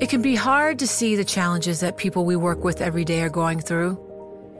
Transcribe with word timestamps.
It 0.00 0.08
can 0.08 0.22
be 0.22 0.34
hard 0.34 0.80
to 0.80 0.88
see 0.88 1.14
the 1.14 1.24
challenges 1.24 1.78
that 1.78 1.96
people 1.96 2.24
we 2.24 2.34
work 2.34 2.64
with 2.64 2.80
every 2.80 3.04
day 3.04 3.22
are 3.22 3.28
going 3.28 3.60
through. 3.60 3.96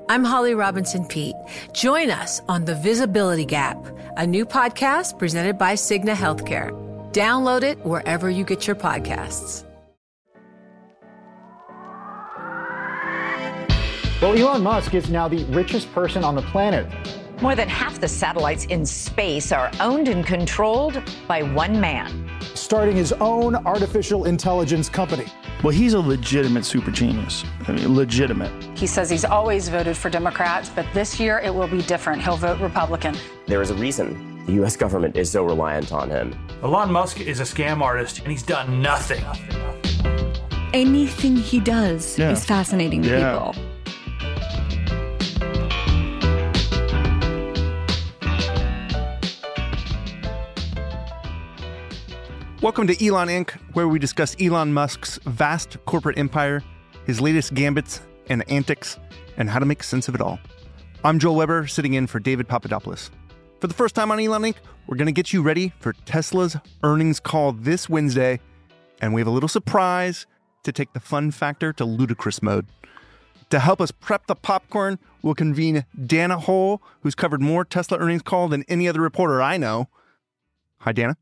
I'm 0.08 0.22
Holly 0.22 0.54
Robinson 0.54 1.04
Peete. 1.07 1.34
Join 1.72 2.08
us 2.08 2.41
on 2.46 2.64
The 2.64 2.76
Visibility 2.76 3.45
Gap, 3.45 3.85
a 4.17 4.25
new 4.25 4.47
podcast 4.47 5.19
presented 5.19 5.59
by 5.59 5.75
Cigna 5.75 6.15
Healthcare. 6.15 6.71
Download 7.12 7.65
it 7.65 7.85
wherever 7.85 8.31
you 8.31 8.45
get 8.45 8.69
your 8.69 8.77
podcasts. 8.77 9.65
Well, 14.23 14.39
Elon 14.39 14.62
Musk 14.62 14.95
is 14.95 15.11
now 15.11 15.27
the 15.27 15.43
richest 15.46 15.93
person 15.93 16.23
on 16.23 16.37
the 16.37 16.43
planet. 16.43 16.87
More 17.43 17.57
than 17.57 17.69
half 17.69 18.01
the 18.01 18.07
satellites 18.07 18.66
in 18.66 18.87
space 18.87 19.51
are 19.51 19.73
owned 19.80 20.07
and 20.07 20.25
controlled 20.25 21.03
by 21.27 21.43
one 21.43 21.80
man. 21.80 22.23
Starting 22.54 22.95
his 22.96 23.12
own 23.14 23.54
artificial 23.66 24.24
intelligence 24.26 24.88
company. 24.88 25.26
Well, 25.62 25.72
he's 25.72 25.94
a 25.94 26.00
legitimate 26.00 26.64
super 26.64 26.90
genius. 26.90 27.44
I 27.66 27.72
mean, 27.72 27.94
legitimate. 27.94 28.52
He 28.79 28.86
says 28.86 29.08
he's 29.08 29.25
always 29.25 29.68
voted 29.68 29.96
for 29.96 30.11
Democrats, 30.11 30.68
but 30.68 30.86
this 30.93 31.18
year 31.18 31.38
it 31.40 31.54
will 31.54 31.68
be 31.68 31.82
different. 31.82 32.22
He'll 32.22 32.36
vote 32.36 32.61
Republican. 32.61 33.16
There 33.47 33.62
is 33.62 33.70
a 33.70 33.75
reason 33.75 34.44
the 34.47 34.52
U.S. 34.55 34.77
government 34.77 35.16
is 35.16 35.30
so 35.30 35.42
reliant 35.44 35.91
on 35.92 36.11
him. 36.11 36.34
Elon 36.62 36.92
Musk 36.92 37.20
is 37.20 37.41
a 37.41 37.44
scam 37.44 37.80
artist, 37.80 38.19
and 38.19 38.28
he's 38.28 38.42
done 38.42 38.83
nothing. 38.83 39.24
Anything 40.74 41.36
he 41.36 41.61
does 41.61 42.19
Yeah. 42.19 42.30
is 42.33 42.44
fascinating 42.44 43.02
to 43.02 43.08
Yeah. 43.08 43.33
people. 43.33 43.55
Welcome 52.64 52.86
to 52.86 53.06
Elon 53.06 53.28
Inc., 53.28 53.50
where 53.75 53.89
we 53.89 53.98
discuss 53.98 54.34
Elon 54.41 54.72
Musk's 54.72 55.19
vast 55.27 55.77
corporate 55.84 56.17
empire, 56.17 56.64
his 57.05 57.20
latest 57.20 57.53
gambits 57.53 58.00
and 58.31 58.42
antics, 58.50 58.98
and 59.36 59.50
how 59.50 59.58
to 59.58 59.66
make 59.66 59.83
sense 59.83 60.08
of 60.08 60.14
it 60.14 60.22
all. 60.22 60.38
I'm 61.05 61.19
Joel 61.19 61.34
Weber, 61.36 61.66
sitting 61.66 61.92
in 61.92 62.06
for 62.06 62.20
David 62.20 62.48
Papadopoulos. 62.48 63.11
For 63.61 63.66
the 63.66 63.75
first 63.75 63.94
time 63.94 64.11
on 64.11 64.19
Elon 64.19 64.41
Inc., 64.44 64.55
we're 64.86 64.97
going 64.97 65.05
to 65.05 65.12
get 65.12 65.30
you 65.30 65.42
ready 65.42 65.75
for 65.78 65.92
Tesla's 66.06 66.56
earnings 66.83 67.20
call 67.20 67.53
this 67.53 67.91
Wednesday, 67.91 68.41
and 68.98 69.12
we 69.12 69.20
have 69.20 69.28
a 69.28 69.31
little 69.31 69.47
surprise 69.47 70.25
to 70.62 70.72
take 70.72 70.94
the 70.94 71.00
fun 71.00 71.33
factor 71.33 71.70
to 71.75 71.84
ludicrous 71.84 72.42
mode. 72.42 72.64
To 73.50 73.58
help 73.58 73.78
us 73.83 73.91
prep 73.91 74.27
the 74.27 74.34
popcorn, 74.34 74.98
we'll 75.20 75.34
convene 75.34 75.84
Dana 76.06 76.38
Hull, 76.38 76.81
who's 77.03 77.14
covered 77.14 77.42
more 77.42 77.66
Tesla 77.66 77.98
earnings 77.98 78.22
call 78.22 78.48
than 78.48 78.64
any 78.69 78.88
other 78.88 79.03
reporter 79.03 79.42
I 79.42 79.58
know. 79.58 79.91
Hi, 80.78 80.92
Dana. 80.92 81.19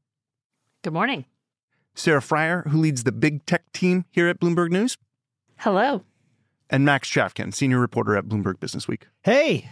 Good 0.83 0.93
morning. 0.93 1.25
Sarah 1.95 2.21
Frier, 2.21 2.67
who 2.69 2.79
leads 2.79 3.05
the 3.05 3.13
big 3.13 3.45
tech 3.47 3.71
team 3.73 4.05
here 4.11 4.29
at 4.29 4.41
Bloomberg 4.41 4.71
News, 4.71 4.97
Hello. 5.59 6.05
and 6.71 6.85
Max 6.85 7.09
Chafkin, 7.09 7.53
senior 7.55 7.79
reporter 7.79 8.17
at 8.17 8.25
Bloomberg 8.27 8.59
Business 8.61 8.89
Week. 8.89 9.07
Hey, 9.23 9.69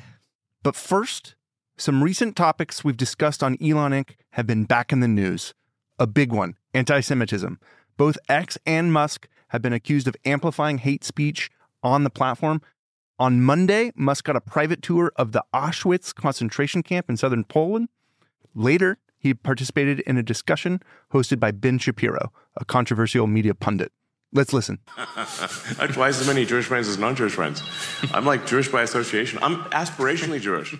But 0.63 0.77
first, 0.77 1.35
some 1.79 2.03
recent 2.05 2.37
topics 2.37 2.85
we've 2.85 2.97
discussed 2.97 3.43
on 3.43 3.57
Elon 3.63 3.93
Inc. 3.93 4.11
have 4.33 4.47
been 4.47 4.65
back 4.65 4.93
in 4.93 5.01
the 5.01 5.09
news. 5.09 5.55
A 5.99 6.07
big 6.07 6.33
one 6.33 6.57
anti 6.75 7.01
Semitism. 7.01 7.59
Both 7.97 8.19
X 8.29 8.59
and 8.67 8.93
Musk 8.93 9.27
have 9.49 9.63
been 9.63 9.73
accused 9.73 10.07
of 10.07 10.15
amplifying 10.25 10.79
hate 10.79 11.05
speech 11.05 11.51
on 11.83 12.05
the 12.05 12.11
platform. 12.11 12.61
On 13.19 13.41
Monday, 13.43 13.93
Musk 13.95 14.25
got 14.25 14.37
a 14.37 14.41
private 14.41 14.81
tour 14.83 15.13
of 15.17 15.33
the 15.33 15.43
Auschwitz 15.55 16.15
concentration 16.15 16.83
camp 16.83 17.09
in 17.11 17.17
southern 17.17 17.45
Poland. 17.45 17.89
Later, 18.55 18.99
he 19.21 19.35
participated 19.35 20.01
in 20.01 20.17
a 20.17 20.23
discussion 20.23 20.81
hosted 21.13 21.39
by 21.39 21.53
Ben 21.53 21.79
Shapiro, 21.79 22.33
a 22.57 22.65
controversial 22.65 23.27
media 23.27 23.55
pundit. 23.55 23.93
Let's 24.33 24.53
listen. 24.53 24.79
I 24.97 25.25
have 25.25 25.93
twice 25.93 26.21
as 26.21 26.27
many 26.27 26.47
Jewish 26.47 26.67
friends 26.67 26.89
as 26.89 26.99
non-Jewish 26.99 27.33
friends. 27.33 27.63
I'm 28.13 28.25
like 28.25 28.47
Jewish 28.47 28.69
by 28.69 28.83
association. 28.83 29.41
I'm 29.43 29.57
aspirationally 29.71 30.41
Jewish. 30.41 30.75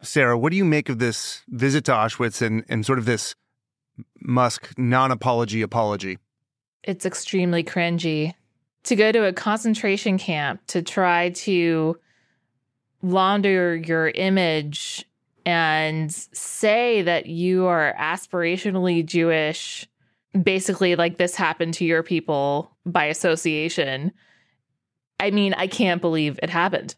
Sarah, 0.00 0.38
what 0.38 0.52
do 0.52 0.56
you 0.56 0.64
make 0.64 0.88
of 0.88 0.98
this 0.98 1.42
visit 1.48 1.84
to 1.86 1.92
Auschwitz 1.92 2.40
and, 2.40 2.64
and 2.68 2.86
sort 2.86 2.98
of 2.98 3.04
this 3.04 3.34
Musk 4.20 4.72
non 4.78 5.10
apology 5.10 5.62
apology? 5.62 6.18
It's 6.82 7.04
extremely 7.04 7.62
cringy 7.62 8.34
to 8.84 8.96
go 8.96 9.12
to 9.12 9.26
a 9.26 9.32
concentration 9.32 10.16
camp 10.16 10.60
to 10.68 10.80
try 10.80 11.30
to 11.30 11.98
launder 13.02 13.76
your 13.76 14.08
image 14.10 15.04
and 15.46 16.12
say 16.12 17.02
that 17.02 17.26
you 17.26 17.66
are 17.66 17.94
aspirationally 17.98 19.04
Jewish. 19.04 19.88
Basically, 20.42 20.96
like 20.96 21.18
this 21.18 21.34
happened 21.34 21.74
to 21.74 21.84
your 21.84 22.02
people 22.02 22.74
by 22.86 23.04
association. 23.04 24.12
I 25.20 25.30
mean, 25.30 25.54
I 25.54 25.66
can't 25.66 26.00
believe 26.00 26.38
it 26.42 26.50
happened. 26.50 26.96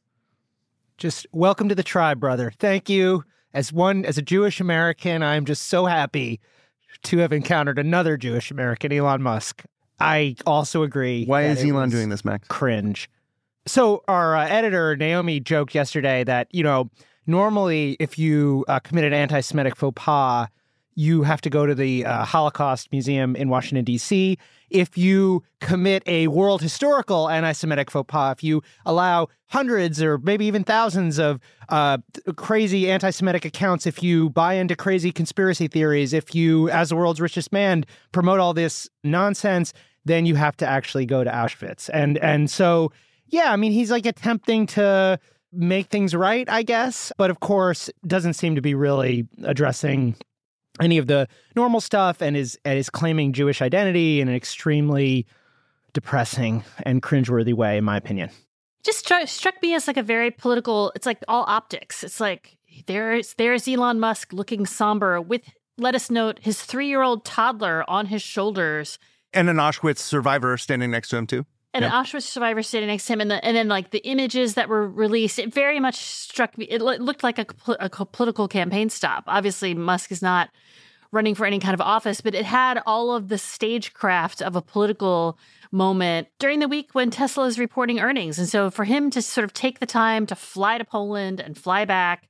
just 0.96 1.26
welcome 1.32 1.68
to 1.68 1.74
the 1.74 1.82
tribe, 1.82 2.20
brother. 2.20 2.52
Thank 2.58 2.88
you. 2.88 3.24
As 3.52 3.72
one, 3.72 4.04
as 4.04 4.18
a 4.18 4.22
Jewish 4.22 4.60
American, 4.60 5.22
I'm 5.22 5.44
just 5.44 5.66
so 5.66 5.86
happy 5.86 6.40
to 7.04 7.18
have 7.18 7.32
encountered 7.32 7.78
another 7.78 8.16
Jewish 8.16 8.50
American, 8.50 8.92
Elon 8.92 9.22
Musk. 9.22 9.64
I 10.00 10.36
also 10.46 10.82
agree. 10.82 11.24
Why 11.24 11.44
is 11.44 11.64
Elon 11.64 11.90
doing 11.90 12.08
this, 12.08 12.24
Max? 12.24 12.48
Cringe. 12.48 13.08
So 13.66 14.02
our 14.08 14.36
uh, 14.36 14.46
editor 14.46 14.96
Naomi 14.96 15.40
joked 15.40 15.74
yesterday 15.74 16.24
that 16.24 16.48
you 16.52 16.62
know 16.62 16.90
normally 17.26 17.96
if 18.00 18.18
you 18.18 18.64
uh, 18.68 18.78
commit 18.80 19.04
an 19.04 19.12
anti-Semitic 19.12 19.76
faux 19.76 19.94
pas, 19.94 20.48
you 20.96 21.22
have 21.22 21.40
to 21.40 21.50
go 21.50 21.66
to 21.66 21.74
the 21.74 22.06
uh, 22.06 22.24
Holocaust 22.24 22.92
Museum 22.92 23.34
in 23.34 23.48
Washington 23.48 23.84
D.C. 23.84 24.38
If 24.70 24.96
you 24.96 25.42
commit 25.60 26.02
a 26.06 26.28
world 26.28 26.62
historical 26.62 27.28
anti-Semitic 27.28 27.90
faux 27.90 28.06
pas, 28.06 28.32
if 28.32 28.44
you 28.44 28.62
allow 28.86 29.28
hundreds 29.46 30.00
or 30.00 30.18
maybe 30.18 30.46
even 30.46 30.62
thousands 30.62 31.18
of 31.18 31.40
uh, 31.68 31.98
crazy 32.36 32.90
anti-Semitic 32.90 33.44
accounts, 33.44 33.86
if 33.86 34.02
you 34.02 34.30
buy 34.30 34.54
into 34.54 34.76
crazy 34.76 35.10
conspiracy 35.10 35.66
theories, 35.66 36.12
if 36.12 36.34
you, 36.34 36.68
as 36.70 36.90
the 36.90 36.96
world's 36.96 37.20
richest 37.20 37.52
man, 37.52 37.84
promote 38.12 38.38
all 38.38 38.54
this 38.54 38.88
nonsense, 39.02 39.72
then 40.04 40.26
you 40.26 40.36
have 40.36 40.56
to 40.58 40.66
actually 40.66 41.06
go 41.06 41.24
to 41.24 41.30
Auschwitz. 41.30 41.90
And 41.92 42.18
and 42.18 42.50
so 42.50 42.92
yeah, 43.28 43.52
I 43.52 43.56
mean, 43.56 43.72
he's 43.72 43.90
like 43.90 44.06
attempting 44.06 44.66
to 44.68 45.18
make 45.54 45.86
things 45.86 46.14
right, 46.14 46.48
I 46.48 46.62
guess, 46.62 47.12
but 47.16 47.30
of 47.30 47.40
course, 47.40 47.90
doesn't 48.06 48.34
seem 48.34 48.54
to 48.54 48.60
be 48.60 48.74
really 48.74 49.26
addressing 49.44 50.16
any 50.80 50.98
of 50.98 51.06
the 51.06 51.28
normal 51.54 51.80
stuff 51.80 52.20
and 52.20 52.36
is 52.36 52.58
and 52.64 52.78
is 52.78 52.90
claiming 52.90 53.32
Jewish 53.32 53.62
identity 53.62 54.20
in 54.20 54.28
an 54.28 54.34
extremely 54.34 55.26
depressing 55.92 56.64
and 56.84 57.02
cringeworthy 57.02 57.54
way, 57.54 57.78
in 57.78 57.84
my 57.84 57.96
opinion. 57.96 58.30
just 58.84 58.98
struck, 58.98 59.28
struck 59.28 59.54
me 59.62 59.74
as 59.74 59.86
like 59.86 59.96
a 59.96 60.02
very 60.02 60.30
political 60.30 60.92
it's 60.94 61.06
like 61.06 61.18
all 61.28 61.44
optics 61.46 62.02
it's 62.04 62.20
like 62.20 62.58
there's 62.86 63.34
there's 63.34 63.68
elon 63.68 64.00
musk 64.00 64.32
looking 64.32 64.66
somber 64.66 65.20
with 65.20 65.42
let 65.78 65.94
us 65.94 66.10
note 66.10 66.38
his 66.42 66.60
three-year-old 66.62 67.24
toddler 67.24 67.88
on 67.88 68.06
his 68.06 68.20
shoulders 68.22 68.98
And 69.32 69.48
an 69.48 69.56
Auschwitz 69.56 69.98
survivor 69.98 70.56
standing 70.56 70.90
next 70.90 71.08
to 71.08 71.16
him, 71.16 71.26
too. 71.26 71.44
And 71.74 71.82
Yeah. 71.82 71.98
an 71.98 72.04
Auschwitz 72.04 72.22
survivor 72.22 72.62
sitting 72.62 72.86
next 72.88 73.06
to 73.06 73.12
him, 73.12 73.20
and, 73.20 73.30
the, 73.30 73.44
and 73.44 73.56
then 73.56 73.68
like 73.68 73.90
the 73.90 73.98
images 74.06 74.54
that 74.54 74.68
were 74.68 74.88
released, 74.88 75.38
it 75.38 75.52
very 75.52 75.80
much 75.80 75.96
struck 75.96 76.56
me. 76.56 76.64
It 76.66 76.80
lo- 76.80 76.96
looked 76.96 77.22
like 77.22 77.38
a, 77.38 77.46
a 77.80 77.88
political 78.06 78.48
campaign 78.48 78.88
stop. 78.90 79.24
Obviously, 79.26 79.74
Musk 79.74 80.10
is 80.12 80.22
not 80.22 80.48
running 81.12 81.34
for 81.34 81.46
any 81.46 81.58
kind 81.60 81.74
of 81.74 81.80
office, 81.80 82.20
but 82.20 82.34
it 82.34 82.44
had 82.44 82.80
all 82.86 83.14
of 83.14 83.28
the 83.28 83.38
stagecraft 83.38 84.40
of 84.40 84.56
a 84.56 84.62
political 84.62 85.38
moment 85.70 86.28
during 86.38 86.60
the 86.60 86.68
week 86.68 86.90
when 86.92 87.10
Tesla 87.10 87.44
is 87.46 87.58
reporting 87.58 88.00
earnings, 88.00 88.38
and 88.38 88.48
so 88.48 88.70
for 88.70 88.84
him 88.84 89.10
to 89.10 89.20
sort 89.20 89.44
of 89.44 89.52
take 89.52 89.80
the 89.80 89.86
time 89.86 90.26
to 90.26 90.34
fly 90.34 90.78
to 90.78 90.84
Poland 90.84 91.40
and 91.40 91.58
fly 91.58 91.84
back. 91.84 92.28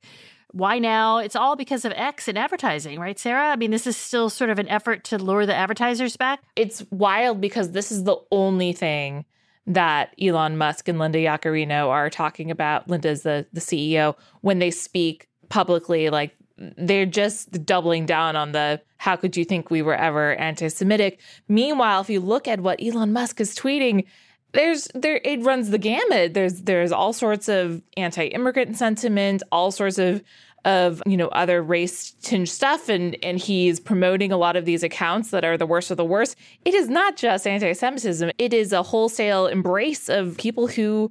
Why 0.53 0.79
now? 0.79 1.19
It's 1.19 1.35
all 1.35 1.57
because 1.57 1.85
of 1.85 1.91
X 1.97 2.29
and 2.29 2.39
advertising, 2.39 3.01
right, 3.01 3.19
Sarah? 3.19 3.49
I 3.49 3.57
mean, 3.57 3.73
this 3.73 3.89
is 3.89 3.97
still 3.97 4.31
sort 4.31 4.51
of 4.51 4.61
an 4.61 4.69
effort 4.69 5.03
to 5.05 5.19
lure 5.19 5.47
the 5.47 5.55
advertisers 5.55 6.17
back. 6.17 6.41
It's 6.55 6.85
wild 6.93 7.41
because 7.41 7.73
this 7.73 7.91
is 7.91 8.05
the 8.05 8.17
only 8.31 8.73
thing 8.73 9.25
that 9.67 10.15
Elon 10.21 10.57
Musk 10.57 10.89
and 10.89 10.99
Linda 10.99 11.19
Yaccarino 11.19 11.89
are 11.89 12.11
talking 12.11 12.51
about. 12.51 12.89
Linda's 12.89 13.23
the, 13.23 13.47
the 13.53 13.61
CEO 13.61 14.15
when 14.43 14.59
they 14.59 14.71
speak 14.71 15.29
publicly, 15.49 16.11
like 16.11 16.37
they're 16.57 17.07
just 17.07 17.65
doubling 17.65 18.07
down 18.07 18.37
on 18.37 18.53
the 18.53 18.81
how 18.99 19.17
could 19.17 19.37
you 19.37 19.45
think 19.45 19.71
we 19.71 19.83
were 19.83 19.95
ever 19.95 20.35
anti-Semitic? 20.37 21.21
Meanwhile, 21.49 22.01
if 22.01 22.11
you 22.11 22.21
look 22.21 22.47
at 22.49 22.61
what 22.61 22.83
Elon 22.83 23.13
Musk 23.13 23.41
is 23.41 23.55
tweeting, 23.55 24.05
there's 24.53 24.89
there 24.95 25.21
it 25.25 25.43
runs 25.43 25.71
the 25.71 25.79
gamut. 25.79 26.35
There's 26.35 26.63
there's 26.63 26.93
all 26.93 27.13
sorts 27.13 27.49
of 27.49 27.83
anti-immigrant 27.97 28.77
sentiment, 28.77 29.43
all 29.51 29.71
sorts 29.73 29.99
of 29.99 30.23
of 30.65 31.03
you 31.07 31.17
know 31.17 31.29
other 31.29 31.63
race 31.63 32.13
tinged 32.23 32.49
stuff 32.49 32.89
and 32.89 33.17
and 33.23 33.39
he's 33.39 33.81
promoting 33.81 34.33
a 34.33 34.37
lot 34.37 34.57
of 34.57 34.65
these 34.65 34.83
accounts 34.83 35.31
that 35.31 35.45
are 35.45 35.57
the 35.57 35.67
worst 35.67 35.91
of 35.91 35.97
the 35.97 36.05
worst. 36.05 36.37
It 36.65 36.75
is 36.75 36.89
not 36.89 37.17
just 37.17 37.47
anti-semitism. 37.47 38.31
It 38.39 38.53
is 38.53 38.73
a 38.73 38.83
wholesale 38.83 39.47
embrace 39.47 40.09
of 40.09 40.37
people 40.39 40.67
who 40.67 41.11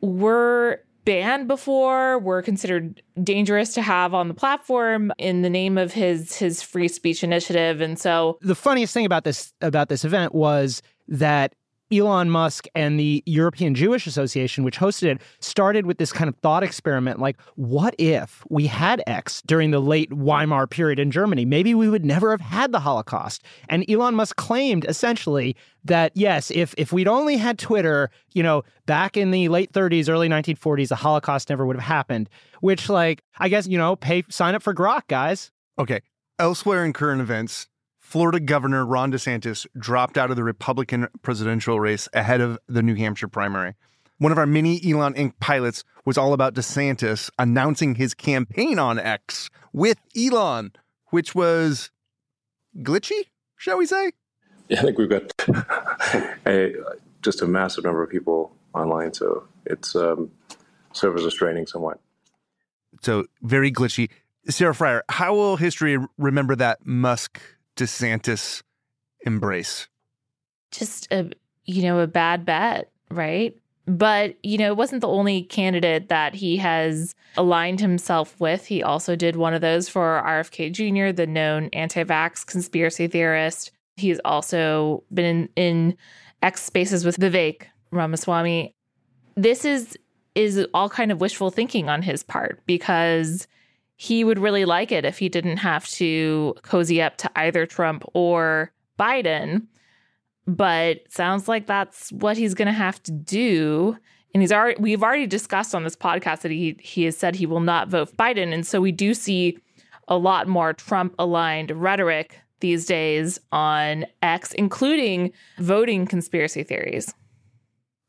were 0.00 0.80
banned 1.04 1.48
before 1.48 2.18
were 2.18 2.42
considered 2.42 3.02
dangerous 3.22 3.72
to 3.72 3.80
have 3.80 4.12
on 4.12 4.28
the 4.28 4.34
platform 4.34 5.10
in 5.16 5.40
the 5.40 5.48
name 5.48 5.78
of 5.78 5.92
his 5.92 6.36
his 6.36 6.62
free 6.62 6.88
speech 6.88 7.24
initiative. 7.24 7.80
And 7.80 7.98
so 7.98 8.38
the 8.42 8.54
funniest 8.54 8.92
thing 8.92 9.06
about 9.06 9.24
this 9.24 9.52
about 9.60 9.88
this 9.88 10.04
event 10.04 10.34
was 10.34 10.82
that 11.08 11.54
Elon 11.92 12.30
Musk 12.30 12.66
and 12.74 12.98
the 12.98 13.22
European 13.26 13.74
Jewish 13.74 14.06
Association, 14.06 14.64
which 14.64 14.78
hosted 14.78 15.04
it, 15.04 15.22
started 15.40 15.86
with 15.86 15.98
this 15.98 16.12
kind 16.12 16.28
of 16.28 16.36
thought 16.36 16.62
experiment 16.62 17.18
like, 17.18 17.40
what 17.56 17.94
if 17.98 18.44
we 18.50 18.66
had 18.66 19.02
X 19.06 19.42
during 19.42 19.70
the 19.70 19.80
late 19.80 20.12
Weimar 20.12 20.66
period 20.66 20.98
in 20.98 21.10
Germany? 21.10 21.44
Maybe 21.44 21.74
we 21.74 21.88
would 21.88 22.04
never 22.04 22.30
have 22.30 22.40
had 22.40 22.72
the 22.72 22.80
Holocaust. 22.80 23.42
And 23.68 23.88
Elon 23.88 24.14
Musk 24.14 24.36
claimed 24.36 24.84
essentially 24.86 25.56
that, 25.84 26.12
yes, 26.14 26.50
if, 26.50 26.74
if 26.76 26.92
we'd 26.92 27.08
only 27.08 27.36
had 27.36 27.58
Twitter, 27.58 28.10
you 28.34 28.42
know, 28.42 28.62
back 28.86 29.16
in 29.16 29.30
the 29.30 29.48
late 29.48 29.72
30s, 29.72 30.08
early 30.08 30.28
1940s, 30.28 30.88
the 30.88 30.96
Holocaust 30.96 31.48
never 31.48 31.66
would 31.66 31.76
have 31.76 31.84
happened, 31.84 32.28
which, 32.60 32.88
like, 32.88 33.22
I 33.38 33.48
guess, 33.48 33.66
you 33.66 33.78
know, 33.78 33.96
pay, 33.96 34.24
sign 34.28 34.54
up 34.54 34.62
for 34.62 34.74
Grok, 34.74 35.02
guys. 35.08 35.50
Okay. 35.78 36.00
Elsewhere 36.38 36.84
in 36.84 36.92
current 36.92 37.20
events, 37.20 37.66
Florida 38.08 38.40
Governor 38.40 38.86
Ron 38.86 39.12
DeSantis 39.12 39.66
dropped 39.78 40.16
out 40.16 40.30
of 40.30 40.36
the 40.36 40.42
Republican 40.42 41.08
presidential 41.20 41.78
race 41.78 42.08
ahead 42.14 42.40
of 42.40 42.58
the 42.66 42.82
New 42.82 42.94
Hampshire 42.94 43.28
primary. 43.28 43.74
One 44.16 44.32
of 44.32 44.38
our 44.38 44.46
mini 44.46 44.80
Elon 44.82 45.12
Inc. 45.12 45.34
pilots 45.40 45.84
was 46.06 46.16
all 46.16 46.32
about 46.32 46.54
DeSantis 46.54 47.28
announcing 47.38 47.96
his 47.96 48.14
campaign 48.14 48.78
on 48.78 48.98
X 48.98 49.50
with 49.74 49.98
Elon, 50.16 50.72
which 51.10 51.34
was 51.34 51.90
glitchy, 52.78 53.26
shall 53.58 53.76
we 53.76 53.84
say? 53.84 54.12
Yeah, 54.70 54.78
I 54.78 54.82
think 54.84 54.96
we've 54.96 55.10
got 55.10 55.30
a, 56.46 56.76
just 57.20 57.42
a 57.42 57.46
massive 57.46 57.84
number 57.84 58.02
of 58.02 58.08
people 58.08 58.56
online, 58.72 59.12
so 59.12 59.44
it's 59.66 59.94
um, 59.94 60.30
servers 60.94 61.26
are 61.26 61.30
straining 61.30 61.66
somewhat. 61.66 62.00
So 63.02 63.26
very 63.42 63.70
glitchy. 63.70 64.08
Sarah 64.48 64.72
Frier, 64.72 65.02
how 65.10 65.34
will 65.34 65.58
history 65.58 65.98
remember 66.16 66.56
that 66.56 66.86
Musk 66.86 67.42
DeSantis 67.78 68.62
embrace? 69.24 69.88
Just 70.70 71.10
a 71.12 71.30
you 71.64 71.82
know 71.82 72.00
a 72.00 72.06
bad 72.06 72.44
bet, 72.44 72.90
right? 73.10 73.56
But 73.86 74.36
you 74.42 74.58
know, 74.58 74.66
it 74.66 74.76
wasn't 74.76 75.00
the 75.00 75.08
only 75.08 75.44
candidate 75.44 76.08
that 76.08 76.34
he 76.34 76.58
has 76.58 77.14
aligned 77.36 77.80
himself 77.80 78.38
with. 78.38 78.66
He 78.66 78.82
also 78.82 79.16
did 79.16 79.36
one 79.36 79.54
of 79.54 79.62
those 79.62 79.88
for 79.88 80.22
RFK 80.26 80.72
Jr., 80.72 81.12
the 81.12 81.26
known 81.26 81.70
anti-vax 81.72 82.44
conspiracy 82.44 83.06
theorist. 83.06 83.70
He's 83.96 84.20
also 84.24 85.04
been 85.12 85.24
in, 85.24 85.48
in 85.56 85.96
X 86.42 86.62
spaces 86.62 87.04
with 87.04 87.16
Vivek 87.16 87.62
Ramaswamy. 87.90 88.74
This 89.36 89.64
is 89.64 89.96
is 90.34 90.66
all 90.74 90.88
kind 90.88 91.10
of 91.10 91.20
wishful 91.20 91.50
thinking 91.50 91.88
on 91.88 92.02
his 92.02 92.22
part 92.22 92.60
because 92.66 93.48
he 94.00 94.22
would 94.22 94.38
really 94.38 94.64
like 94.64 94.92
it 94.92 95.04
if 95.04 95.18
he 95.18 95.28
didn't 95.28 95.56
have 95.56 95.84
to 95.88 96.54
cozy 96.62 97.02
up 97.02 97.16
to 97.16 97.30
either 97.34 97.66
Trump 97.66 98.04
or 98.14 98.72
Biden. 98.96 99.66
But 100.46 101.00
sounds 101.12 101.48
like 101.48 101.66
that's 101.66 102.12
what 102.12 102.36
he's 102.36 102.54
going 102.54 102.66
to 102.66 102.72
have 102.72 103.02
to 103.02 103.12
do. 103.12 103.98
And 104.32 104.40
he's 104.40 104.52
already 104.52 104.80
we've 104.80 105.02
already 105.02 105.26
discussed 105.26 105.74
on 105.74 105.82
this 105.82 105.96
podcast 105.96 106.42
that 106.42 106.52
he 106.52 106.76
he 106.80 107.04
has 107.04 107.18
said 107.18 107.34
he 107.34 107.44
will 107.44 107.60
not 107.60 107.88
vote 107.88 108.16
Biden, 108.16 108.54
and 108.54 108.64
so 108.64 108.80
we 108.80 108.92
do 108.92 109.14
see 109.14 109.58
a 110.06 110.16
lot 110.16 110.46
more 110.46 110.72
Trump 110.72 111.14
aligned 111.18 111.72
rhetoric 111.72 112.38
these 112.60 112.86
days 112.86 113.40
on 113.50 114.06
X, 114.22 114.52
including 114.52 115.32
voting 115.58 116.06
conspiracy 116.06 116.62
theories. 116.62 117.14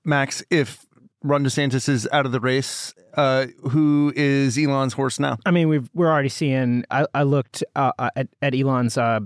Max, 0.05 0.43
if 0.51 0.85
Ron 1.23 1.43
DeSantis 1.43 1.89
is 1.89 2.07
out 2.11 2.25
of 2.25 2.31
the 2.31 2.39
race. 2.39 2.93
Uh, 3.15 3.47
who 3.69 4.13
is 4.15 4.57
Elon's 4.57 4.93
horse 4.93 5.19
now? 5.19 5.37
I 5.45 5.51
mean, 5.51 5.67
we've 5.67 5.89
we're 5.93 6.09
already 6.09 6.29
seeing. 6.29 6.85
I, 6.89 7.05
I 7.13 7.23
looked 7.23 7.63
uh, 7.75 7.91
uh 7.99 8.09
at, 8.15 8.27
at 8.41 8.55
Elon's 8.55 8.97
uh, 8.97 9.19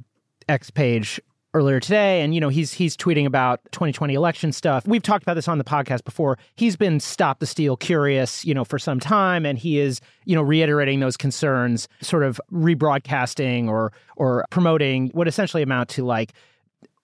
X 0.50 0.72
page 0.72 1.22
earlier 1.54 1.80
today, 1.80 2.22
and 2.22 2.34
you 2.34 2.42
know 2.42 2.50
he's 2.50 2.74
he's 2.74 2.98
tweeting 2.98 3.26
about 3.26 3.60
2020 3.72 4.14
election 4.14 4.52
stuff. 4.52 4.88
We've 4.88 5.04
talked 5.04 5.24
about 5.24 5.36
this 5.36 5.48
on 5.48 5.60
the 5.60 5.64
podcast 5.64 6.04
before. 6.04 6.38
He's 6.56 6.76
been 6.76 7.00
stop 7.00 7.40
the 7.40 7.46
steal 7.46 7.78
curious, 7.78 8.44
you 8.44 8.54
know, 8.54 8.64
for 8.66 8.80
some 8.80 9.00
time, 9.00 9.46
and 9.46 9.58
he 9.58 9.80
is 9.80 10.02
you 10.26 10.36
know 10.36 10.42
reiterating 10.42 11.00
those 11.00 11.18
concerns, 11.18 11.88
sort 12.02 12.24
of 12.24 12.42
rebroadcasting 12.52 13.68
or 13.68 13.92
or 14.16 14.46
promoting 14.50 15.10
what 15.10 15.28
essentially 15.28 15.62
amount 15.62 15.90
to 15.90 16.04
like 16.04 16.34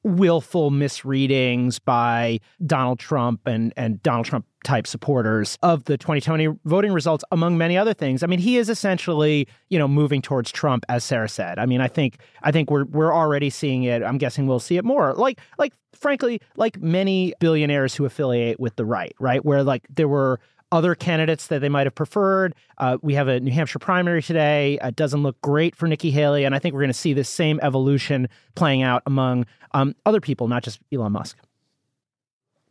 willful 0.04 0.72
misreadings 0.72 1.80
by 1.80 2.40
Donald 2.66 3.00
Trump 3.00 3.46
and, 3.46 3.74
and 3.76 4.02
Donald 4.02 4.26
Trump 4.26 4.46
type 4.64 4.88
supporters 4.88 5.58
of 5.64 5.86
the 5.86 5.98
2020 5.98 6.50
voting 6.66 6.92
results, 6.92 7.24
among 7.32 7.58
many 7.58 7.78
other 7.78 7.94
things. 7.94 8.24
I 8.24 8.28
mean, 8.28 8.40
he 8.40 8.58
is 8.58 8.70
essentially, 8.70 9.48
you 9.70 9.80
know, 9.80 9.88
moving 9.88 10.22
towards 10.22 10.52
Trump, 10.52 10.86
as 10.90 11.04
Sarah 11.04 11.30
said. 11.30 11.60
I 11.60 11.66
mean, 11.66 11.82
I 11.82 11.88
think 11.88 12.18
I 12.44 12.52
think 12.52 12.70
we're 12.70 12.86
we're 12.86 13.14
already 13.14 13.50
seeing 13.50 13.84
it. 13.84 14.04
I'm 14.04 14.18
guessing 14.18 14.48
we'll 14.48 14.60
see 14.60 14.78
it 14.78 14.86
more. 14.86 15.14
Like 15.14 15.40
like 15.58 15.74
frankly, 15.94 16.42
like 16.56 16.82
many 16.82 17.34
billionaires 17.40 17.96
who 17.96 18.06
affiliate 18.06 18.60
with 18.60 18.76
the 18.76 18.86
right, 18.86 19.14
right? 19.20 19.44
Where 19.44 19.64
like 19.64 19.88
there 19.90 20.08
were 20.08 20.40
other 20.72 20.96
candidates 20.96 21.48
that 21.48 21.60
they 21.60 21.70
might 21.70 21.88
have 21.88 21.96
preferred. 21.96 22.54
Uh, 22.78 22.98
we 23.02 23.14
have 23.16 23.28
a 23.28 23.40
New 23.40 23.52
Hampshire 23.52 23.80
primary 23.80 24.22
today. 24.22 24.78
It 24.82 24.96
doesn't 24.96 25.24
look 25.24 25.40
great 25.42 25.76
for 25.76 25.88
Nikki 25.88 26.12
Haley. 26.12 26.44
And 26.44 26.54
I 26.54 26.60
think 26.60 26.74
we're 26.74 26.82
going 26.82 26.90
to 26.90 26.94
see 26.94 27.14
this 27.14 27.30
same 27.30 27.60
evolution 27.64 28.30
playing 28.56 28.84
out 28.84 29.04
among 29.06 29.46
um, 29.74 29.96
other 30.06 30.22
people, 30.22 30.48
not 30.48 30.64
just 30.64 30.80
Elon 30.92 31.12
Musk. 31.12 31.38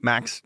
Max, 0.00 0.42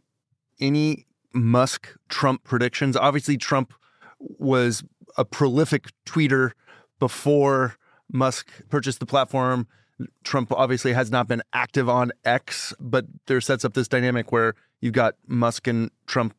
any 0.60 1.06
Musk 1.34 1.88
Trump 2.08 2.44
predictions? 2.44 2.96
Obviously, 2.96 3.36
Trump 3.36 3.74
was 4.18 4.82
a 5.16 5.24
prolific 5.24 5.88
tweeter 6.06 6.52
before 6.98 7.76
Musk 8.10 8.50
purchased 8.68 9.00
the 9.00 9.06
platform. 9.06 9.66
Trump 10.24 10.52
obviously 10.52 10.92
has 10.92 11.10
not 11.10 11.28
been 11.28 11.42
active 11.52 11.88
on 11.88 12.12
X, 12.24 12.72
but 12.80 13.04
there 13.26 13.40
sets 13.40 13.64
up 13.64 13.74
this 13.74 13.88
dynamic 13.88 14.32
where 14.32 14.54
you've 14.80 14.92
got 14.92 15.14
Musk 15.26 15.66
and 15.66 15.90
Trump 16.06 16.34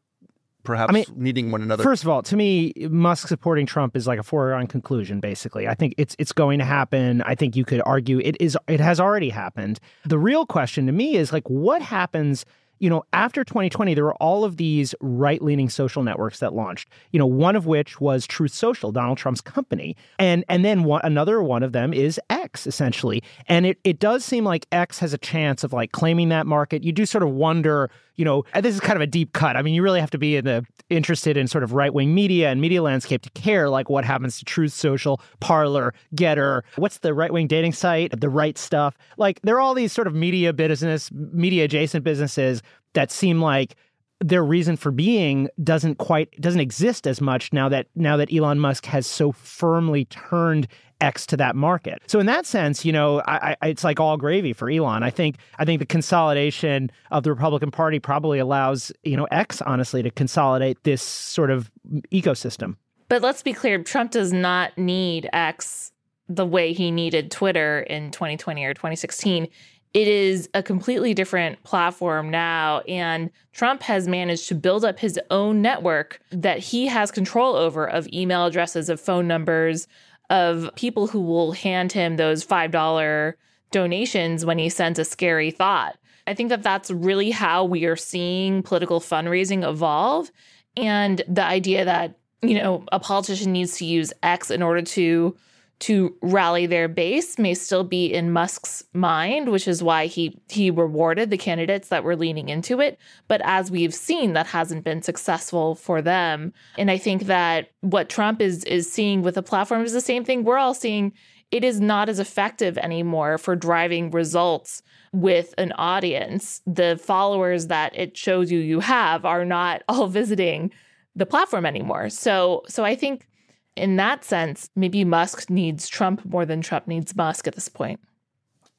perhaps 0.64 0.90
I 0.90 0.94
mean, 0.94 1.06
needing 1.16 1.52
one 1.52 1.62
another. 1.62 1.84
First 1.84 2.04
of 2.04 2.10
all, 2.10 2.22
to 2.24 2.36
me, 2.36 2.74
Musk 2.90 3.28
supporting 3.28 3.66
Trump 3.66 3.96
is 3.96 4.08
like 4.08 4.20
a 4.20 4.24
foregone 4.24 4.68
conclusion. 4.68 5.20
Basically, 5.20 5.68
I 5.68 5.74
think 5.74 5.94
it's 5.98 6.16
it's 6.20 6.32
going 6.32 6.60
to 6.60 6.66
happen. 6.66 7.22
I 7.24 7.36
think 7.36 7.56
you 7.56 7.66
could 7.66 7.82
argue 7.86 8.20
it 8.20 8.38
is 8.40 8.58
it 8.68 8.80
has 8.80 9.00
already 9.00 9.30
happened. 9.30 9.80
The 10.06 10.20
real 10.20 10.46
question 10.46 10.86
to 10.88 10.92
me 10.92 11.16
is 11.16 11.32
like, 11.32 11.50
what 11.50 11.82
happens? 11.82 12.46
you 12.84 12.90
know, 12.90 13.06
after 13.14 13.46
2020, 13.46 13.94
there 13.94 14.04
were 14.04 14.16
all 14.16 14.44
of 14.44 14.58
these 14.58 14.94
right 15.00 15.42
leaning 15.42 15.70
social 15.70 16.04
networks 16.04 16.40
that 16.40 16.54
launched, 16.54 16.90
you 17.12 17.18
know, 17.18 17.26
one 17.26 17.56
of 17.56 17.66
which 17.66 18.02
was 18.02 18.28
Truth 18.28 18.52
Social, 18.52 18.92
Donald 18.92 19.18
Trump's 19.18 19.40
company. 19.40 19.96
And 20.20 20.44
and 20.50 20.66
then 20.66 20.84
one, 20.84 21.00
another 21.02 21.42
one 21.42 21.64
of 21.64 21.72
them 21.72 21.94
is 21.94 22.20
X, 22.30 22.68
essentially. 22.68 23.24
And 23.48 23.66
it, 23.66 23.80
it 23.86 24.00
does 24.00 24.26
seem 24.26 24.44
like 24.44 24.68
X 24.74 25.00
has 25.00 25.14
a 25.14 25.18
chance 25.18 25.64
of 25.64 25.72
like 25.72 25.94
claiming 25.94 26.28
that 26.30 26.46
market. 26.46 26.84
You 26.84 26.92
do 26.92 27.06
sort 27.06 27.24
of 27.24 27.30
wonder, 27.30 27.90
you 28.16 28.26
know, 28.26 28.44
this 28.60 28.76
is 28.76 28.82
kind 28.82 28.96
of 28.96 29.02
a 29.02 29.08
deep 29.08 29.34
cut. 29.34 29.56
I 29.56 29.62
mean, 29.62 29.74
you 29.74 29.82
really 29.82 30.00
have 30.00 30.12
to 30.12 30.18
be 30.18 30.36
in 30.36 30.46
the 30.46 30.66
interested 30.90 31.38
in 31.38 31.48
sort 31.48 31.64
of 31.64 31.74
right 31.74 31.94
wing 31.94 32.14
media 32.14 32.52
and 32.52 32.62
media 32.62 32.82
landscape 32.82 33.22
to 33.24 33.30
care 33.32 33.70
like 33.70 33.90
what 33.90 34.06
happens 34.06 34.38
to 34.40 34.46
Truth 34.46 34.74
Social, 34.74 35.20
Parler, 35.40 35.94
Gettr, 36.16 36.62
what's 36.76 37.00
the 37.00 37.14
right 37.14 37.32
wing 37.32 37.48
dating 37.48 37.74
site, 37.74 38.20
the 38.20 38.30
right 38.30 38.58
stuff. 38.58 38.98
Like 39.18 39.40
there 39.42 39.56
are 39.56 39.60
all 39.60 39.74
these 39.74 39.92
sort 39.92 40.08
of 40.08 40.14
media 40.14 40.54
business, 40.54 41.12
media 41.12 41.66
adjacent 41.66 42.04
businesses 42.04 42.62
that 42.94 43.12
seem 43.12 43.42
like 43.42 43.76
their 44.24 44.44
reason 44.44 44.78
for 44.78 44.92
being 44.92 45.50
doesn't 45.64 45.98
quite 45.98 46.40
doesn't 46.40 46.62
exist 46.62 47.06
as 47.06 47.20
much 47.20 47.52
now 47.52 47.68
that 47.70 47.88
now 47.96 48.16
that 48.18 48.34
Elon 48.34 48.60
Musk 48.60 48.86
has 48.86 49.06
so 49.06 49.32
firmly 49.32 50.06
turned 50.06 50.68
X 51.02 51.26
to 51.28 51.38
that 51.38 51.56
market. 51.56 52.02
So 52.08 52.20
in 52.20 52.26
that 52.28 52.46
sense, 52.46 52.86
you 52.86 52.94
know, 52.94 53.22
I, 53.28 53.58
I, 53.62 53.68
it's 53.68 53.84
like 53.84 54.00
all 54.00 54.16
gravy 54.16 54.54
for 54.54 54.70
Elon. 54.70 55.04
I 55.04 55.10
think 55.10 55.36
I 55.60 55.66
think 55.66 55.80
the 55.80 55.86
consolidation 55.86 56.90
of 57.12 57.24
the 57.24 57.32
Republican 57.32 57.72
Party 57.72 58.00
probably 58.00 58.40
allows 58.40 58.92
you 59.04 59.18
know 59.18 59.26
X 59.26 59.62
honestly 59.62 60.02
to 60.02 60.10
consolidate 60.10 60.82
this 60.84 61.02
sort 61.02 61.52
of 61.52 61.70
ecosystem. 62.12 62.78
But 63.10 63.22
let's 63.22 63.44
be 63.44 63.54
clear: 63.54 63.84
Trump 63.84 64.12
does 64.12 64.32
not 64.32 64.78
need 64.78 65.30
X 65.34 65.92
the 66.30 66.46
way 66.46 66.72
he 66.72 66.90
needed 66.90 67.30
Twitter 67.30 67.82
in 67.82 68.10
2020 68.12 68.64
or 68.64 68.74
2016 68.74 69.50
it 69.94 70.08
is 70.08 70.50
a 70.54 70.64
completely 70.64 71.14
different 71.14 71.62
platform 71.64 72.30
now. 72.30 72.80
And 72.88 73.30
Trump 73.52 73.84
has 73.84 74.08
managed 74.08 74.48
to 74.48 74.56
build 74.56 74.84
up 74.84 75.00
his 75.00 75.20
own 75.30 75.62
network 75.62 76.20
that 76.32 76.60
he 76.60 76.88
has 76.88 77.12
control 77.12 77.56
over 77.56 77.88
of 77.88 78.08
email 78.12 78.46
addresses, 78.46 78.90
of 78.90 79.00
phone 79.00 79.28
numbers, 79.28 79.88
of 80.30 80.70
people 80.76 81.08
who 81.08 81.22
will 81.22 81.52
hand 81.52 81.92
him 81.92 82.16
those 82.16 82.46
$5 82.46 83.34
donations 83.72 84.46
when 84.46 84.58
he 84.58 84.70
sends 84.70 84.98
a 84.98 85.06
scary 85.06 85.52
thought. 85.52 85.98
I 86.26 86.34
think 86.34 86.50
that 86.50 86.64
that's 86.64 86.90
really 86.90 87.32
how 87.32 87.66
we 87.66 87.86
are 87.86 87.96
seeing 87.96 88.64
political 88.64 89.00
fundraising 89.00 89.68
evolve. 89.68 90.32
And 90.76 91.22
the 91.28 91.44
idea 91.44 91.86
that, 91.86 92.18
you 92.42 92.56
know, 92.56 92.86
a 92.92 93.00
politician 93.00 93.52
needs 93.52 93.78
to 93.78 93.86
use 93.86 94.14
X 94.24 94.50
in 94.50 94.64
order 94.64 94.82
to 94.82 95.36
to 95.80 96.16
rally 96.22 96.66
their 96.66 96.88
base 96.88 97.38
may 97.38 97.54
still 97.54 97.84
be 97.84 98.06
in 98.06 98.32
Musk's 98.32 98.84
mind, 98.94 99.50
which 99.50 99.68
is 99.68 99.84
why 99.84 100.06
he 100.06 100.40
he 100.50 100.72
rewarded 100.72 101.30
the 101.30 101.38
candidates 101.38 101.90
that 101.90 102.04
were 102.04 102.16
leaning 102.16 102.50
into 102.50 102.80
it. 102.80 102.98
But 103.28 103.42
as 103.44 103.70
we've 103.70 103.94
seen, 103.94 104.34
that 104.34 104.48
hasn't 104.48 104.84
been 104.84 105.02
successful 105.02 105.76
for 105.76 106.02
them. 106.02 106.54
And 106.78 106.90
I 106.90 106.98
think 106.98 107.24
that 107.24 107.72
what 107.82 108.10
Trump 108.10 108.42
is 108.42 108.64
is 108.64 108.92
seeing 108.92 109.24
with 109.24 109.36
the 109.36 109.44
platform 109.44 109.84
is 109.84 109.94
the 109.94 110.02
same 110.02 110.24
thing 110.24 110.44
we're 110.44 110.58
all 110.58 110.74
seeing 110.74 111.14
it 111.54 111.64
is 111.64 111.80
not 111.80 112.10
as 112.10 112.18
effective 112.18 112.80
anymore 112.80 113.38
for 113.38 113.56
driving 113.56 114.10
results 114.10 114.82
with 115.12 115.54
an 115.60 115.72
audience. 115.74 116.62
The 116.66 117.00
followers 117.00 117.68
that 117.68 117.96
it 117.96 118.18
shows 118.18 118.52
you 118.52 118.58
you 118.58 118.80
have 118.80 119.24
are 119.24 119.46
not 119.46 119.84
all 119.90 120.08
visiting 120.08 120.72
the 121.16 121.28
platform 121.28 121.66
anymore. 121.66 122.10
So 122.10 122.64
so 122.68 122.84
I 122.84 122.96
think 122.96 123.28
in 123.76 123.96
that 123.98 124.24
sense, 124.24 124.70
maybe 124.76 125.04
Musk 125.04 125.50
needs 125.50 125.88
Trump 125.88 126.26
more 126.26 126.46
than 126.46 126.62
Trump 126.62 126.88
needs 126.88 127.16
Musk 127.16 127.48
at 127.48 127.56
this 127.56 127.70
point. 127.70 128.00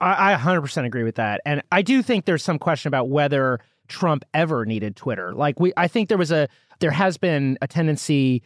I, 0.01 0.35
I 0.35 0.37
100% 0.37 0.85
agree 0.85 1.03
with 1.03 1.17
that. 1.17 1.41
And 1.45 1.63
I 1.73 1.83
do 1.83 2.03
think 2.03 2.25
there's 2.25 2.43
some 2.43 2.59
question 2.59 2.89
about 2.89 3.09
whether 3.09 3.61
Trump 3.89 4.25
ever 4.35 4.65
needed 4.65 4.97
Twitter. 4.97 5.35
Like 5.35 5.61
we 5.61 5.73
I 5.77 5.89
think 5.89 6.09
there 6.09 6.19
was 6.19 6.33
a 6.33 6.49
there 6.81 6.91
has 6.91 7.17
been 7.17 7.59
a 7.63 7.67
tendency 7.67 8.43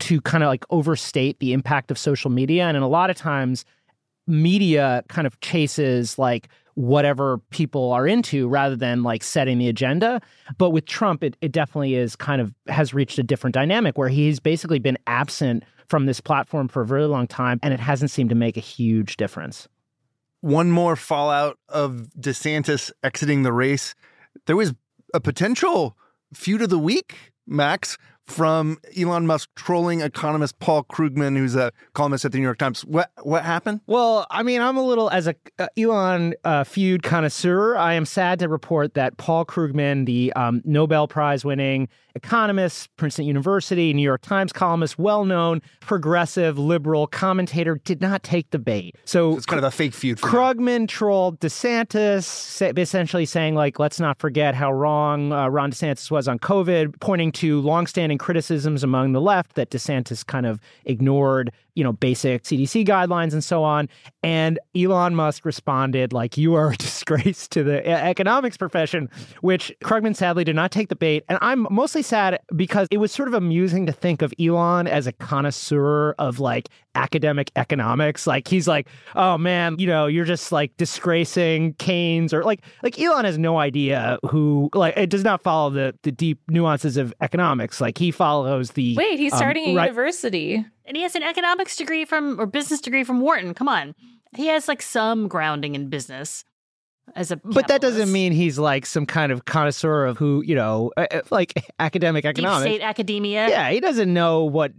to 0.00 0.20
kind 0.22 0.42
of 0.42 0.48
like 0.48 0.64
overstate 0.70 1.38
the 1.38 1.52
impact 1.52 1.90
of 1.90 1.98
social 1.98 2.30
media 2.30 2.64
and 2.64 2.76
in 2.76 2.82
a 2.82 2.88
lot 2.88 3.10
of 3.10 3.16
times 3.16 3.64
media 4.26 5.02
kind 5.08 5.26
of 5.26 5.38
chases 5.40 6.18
like 6.18 6.48
whatever 6.74 7.38
people 7.50 7.92
are 7.92 8.06
into 8.06 8.48
rather 8.48 8.76
than 8.76 9.02
like 9.02 9.22
setting 9.22 9.58
the 9.58 9.68
agenda. 9.68 10.20
But 10.56 10.70
with 10.70 10.86
Trump, 10.86 11.22
it, 11.22 11.36
it 11.40 11.52
definitely 11.52 11.94
is 11.96 12.16
kind 12.16 12.40
of 12.40 12.54
has 12.68 12.94
reached 12.94 13.18
a 13.18 13.22
different 13.22 13.52
dynamic 13.54 13.98
where 13.98 14.08
he's 14.08 14.40
basically 14.40 14.78
been 14.78 14.96
absent 15.06 15.64
from 15.92 16.06
this 16.06 16.22
platform 16.22 16.68
for 16.68 16.80
a 16.80 16.86
very 16.86 17.04
long 17.04 17.26
time 17.26 17.60
and 17.62 17.74
it 17.74 17.78
hasn't 17.78 18.10
seemed 18.10 18.30
to 18.30 18.34
make 18.34 18.56
a 18.56 18.60
huge 18.60 19.18
difference. 19.18 19.68
One 20.40 20.70
more 20.70 20.96
fallout 20.96 21.58
of 21.68 22.08
DeSantis 22.18 22.90
exiting 23.04 23.42
the 23.42 23.52
race. 23.52 23.94
There 24.46 24.56
was 24.56 24.72
a 25.12 25.20
potential 25.20 25.94
feud 26.32 26.62
of 26.62 26.70
the 26.70 26.78
week, 26.78 27.34
Max, 27.46 27.98
from 28.24 28.78
Elon 28.96 29.26
Musk 29.26 29.50
trolling 29.54 30.00
economist 30.00 30.58
Paul 30.60 30.84
Krugman, 30.84 31.36
who's 31.36 31.54
a 31.54 31.72
columnist 31.92 32.24
at 32.24 32.32
the 32.32 32.38
New 32.38 32.44
York 32.44 32.56
Times. 32.56 32.86
What 32.86 33.10
what 33.22 33.44
happened? 33.44 33.82
Well, 33.86 34.26
I 34.30 34.42
mean, 34.42 34.62
I'm 34.62 34.78
a 34.78 34.82
little 34.82 35.10
as 35.10 35.26
a 35.26 35.34
uh, 35.58 35.66
Elon 35.76 36.32
uh, 36.42 36.64
feud 36.64 37.02
connoisseur. 37.02 37.76
I 37.76 37.92
am 37.92 38.06
sad 38.06 38.38
to 38.38 38.48
report 38.48 38.94
that 38.94 39.18
Paul 39.18 39.44
Krugman, 39.44 40.06
the 40.06 40.32
um, 40.32 40.62
Nobel 40.64 41.06
Prize 41.06 41.44
winning 41.44 41.88
economist, 42.14 42.94
Princeton 42.96 43.26
University, 43.26 43.92
New 43.92 44.02
York 44.02 44.22
Times 44.22 44.52
columnist, 44.52 44.98
well 44.98 45.24
known 45.24 45.62
progressive 45.80 46.58
liberal 46.58 47.06
commentator, 47.06 47.80
did 47.84 48.00
not 48.00 48.22
take 48.22 48.50
the 48.50 48.58
bait. 48.58 48.96
So 49.04 49.36
it's 49.36 49.46
kind 49.46 49.58
of 49.58 49.64
a 49.64 49.70
fake 49.70 49.94
feud. 49.94 50.18
Krugman 50.18 50.88
trolled 50.88 51.40
DeSantis, 51.40 52.78
essentially 52.78 53.26
saying 53.26 53.54
like, 53.54 53.78
let's 53.78 54.00
not 54.00 54.18
forget 54.18 54.54
how 54.54 54.72
wrong 54.72 55.32
uh, 55.32 55.48
Ron 55.48 55.72
DeSantis 55.72 56.10
was 56.10 56.28
on 56.28 56.38
COVID, 56.38 57.00
pointing 57.00 57.32
to 57.32 57.60
longstanding 57.60 58.18
criticisms 58.18 58.84
among 58.84 59.12
the 59.12 59.20
left 59.20 59.54
that 59.54 59.70
DeSantis 59.70 60.26
kind 60.26 60.46
of 60.46 60.60
ignored 60.84 61.52
you 61.74 61.82
know, 61.82 61.92
basic 61.92 62.42
CDC 62.42 62.86
guidelines 62.86 63.32
and 63.32 63.42
so 63.42 63.64
on. 63.64 63.88
And 64.22 64.58
Elon 64.76 65.14
Musk 65.14 65.44
responded 65.44 66.12
like, 66.12 66.36
you 66.36 66.54
are 66.54 66.72
a 66.72 66.76
disgrace 66.82 67.48
to 67.48 67.62
the 67.62 67.86
economics 67.88 68.56
profession, 68.56 69.08
which 69.40 69.72
Krugman 69.82 70.14
sadly 70.14 70.44
did 70.44 70.56
not 70.56 70.70
take 70.70 70.88
the 70.88 70.96
bait. 70.96 71.24
And 71.28 71.38
I'm 71.40 71.66
mostly 71.70 72.01
sad 72.02 72.40
because 72.54 72.88
it 72.90 72.98
was 72.98 73.12
sort 73.12 73.28
of 73.28 73.34
amusing 73.34 73.86
to 73.86 73.92
think 73.92 74.22
of 74.22 74.32
Elon 74.40 74.86
as 74.86 75.06
a 75.06 75.12
connoisseur 75.12 76.12
of 76.18 76.40
like 76.40 76.68
academic 76.94 77.50
economics. 77.56 78.26
Like 78.26 78.48
he's 78.48 78.68
like, 78.68 78.88
oh 79.14 79.38
man, 79.38 79.76
you 79.78 79.86
know, 79.86 80.06
you're 80.06 80.24
just 80.24 80.52
like 80.52 80.76
disgracing 80.76 81.74
Keynes 81.74 82.34
or 82.34 82.44
like 82.44 82.62
like 82.82 82.98
Elon 82.98 83.24
has 83.24 83.38
no 83.38 83.58
idea 83.58 84.18
who 84.28 84.70
like 84.74 84.96
it 84.96 85.10
does 85.10 85.24
not 85.24 85.42
follow 85.42 85.70
the 85.70 85.94
the 86.02 86.12
deep 86.12 86.38
nuances 86.48 86.96
of 86.96 87.14
economics. 87.20 87.80
Like 87.80 87.98
he 87.98 88.10
follows 88.10 88.72
the 88.72 88.94
Wait, 88.96 89.18
he's 89.18 89.32
um, 89.32 89.38
starting 89.38 89.70
a 89.70 89.74
right- 89.76 89.84
university. 89.86 90.64
And 90.84 90.96
he 90.96 91.04
has 91.04 91.14
an 91.14 91.22
economics 91.22 91.76
degree 91.76 92.04
from 92.04 92.40
or 92.40 92.46
business 92.46 92.80
degree 92.80 93.04
from 93.04 93.20
Wharton. 93.20 93.54
Come 93.54 93.68
on. 93.68 93.94
He 94.34 94.48
has 94.48 94.66
like 94.66 94.82
some 94.82 95.28
grounding 95.28 95.74
in 95.74 95.88
business 95.88 96.44
as 97.14 97.30
a 97.30 97.36
But 97.36 97.68
that 97.68 97.80
doesn't 97.80 98.10
mean 98.10 98.32
he's 98.32 98.58
like 98.58 98.86
some 98.86 99.06
kind 99.06 99.32
of 99.32 99.44
connoisseur 99.44 100.06
of 100.06 100.18
who, 100.18 100.42
you 100.46 100.54
know, 100.54 100.92
uh, 100.96 101.06
uh, 101.10 101.20
like 101.30 101.52
academic 101.78 102.24
deep 102.24 102.30
economics. 102.30 102.62
state 102.62 102.82
academia. 102.82 103.48
Yeah, 103.48 103.70
he 103.70 103.80
doesn't 103.80 104.12
know 104.12 104.44
what 104.44 104.72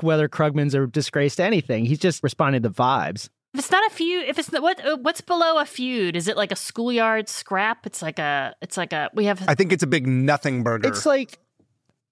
whether 0.00 0.28
Krugman's 0.28 0.74
a 0.74 0.86
disgrace 0.86 1.36
to 1.36 1.44
anything. 1.44 1.84
He's 1.84 1.98
just 1.98 2.22
responding 2.22 2.62
to 2.62 2.70
vibes. 2.70 3.28
If 3.54 3.60
it's 3.60 3.70
not 3.70 3.90
a 3.90 3.94
feud, 3.94 4.28
if 4.28 4.38
it's 4.38 4.50
what 4.50 4.84
uh, 4.84 4.98
what's 4.98 5.20
below 5.20 5.58
a 5.58 5.64
feud? 5.64 6.16
Is 6.16 6.28
it 6.28 6.36
like 6.36 6.52
a 6.52 6.56
schoolyard 6.56 7.28
scrap? 7.28 7.86
It's 7.86 8.02
like 8.02 8.18
a 8.18 8.54
it's 8.60 8.76
like 8.76 8.92
a 8.92 9.10
we 9.14 9.24
have 9.24 9.42
I 9.48 9.54
think 9.54 9.72
it's 9.72 9.82
a 9.82 9.86
big 9.86 10.06
nothing 10.06 10.62
burger. 10.62 10.88
It's 10.88 11.06
like 11.06 11.38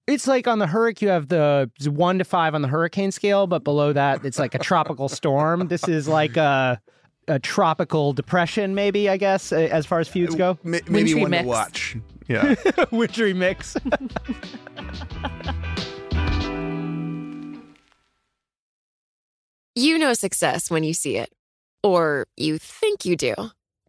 it's 0.07 0.25
like 0.25 0.47
on 0.47 0.59
the 0.59 0.67
hurricane, 0.67 1.07
you 1.07 1.11
have 1.11 1.27
the 1.27 1.69
one 1.85 2.17
to 2.17 2.23
five 2.23 2.55
on 2.55 2.61
the 2.61 2.67
hurricane 2.67 3.11
scale, 3.11 3.45
but 3.45 3.63
below 3.63 3.93
that, 3.93 4.25
it's 4.25 4.39
like 4.39 4.55
a 4.55 4.59
tropical 4.59 5.09
storm. 5.09 5.67
This 5.67 5.87
is 5.87 6.07
like 6.07 6.37
a, 6.37 6.81
a 7.27 7.39
tropical 7.39 8.13
depression, 8.13 8.75
maybe, 8.75 9.09
I 9.09 9.17
guess, 9.17 9.51
as 9.51 9.85
far 9.85 9.99
as 9.99 10.07
feuds 10.07 10.35
uh, 10.35 10.37
go. 10.37 10.59
maybe 10.63 10.91
Wintry 10.91 11.21
one 11.21 11.31
to 11.31 11.43
watch. 11.43 11.97
Yeah. 12.29 12.55
Wintry 12.91 13.33
mix. 13.33 13.77
You 19.79 19.99
know 19.99 20.13
success 20.13 20.71
when 20.71 20.83
you 20.83 20.95
see 20.95 21.17
it, 21.17 21.31
or 21.83 22.25
you 22.35 22.57
think 22.57 23.05
you 23.05 23.15
do. 23.15 23.35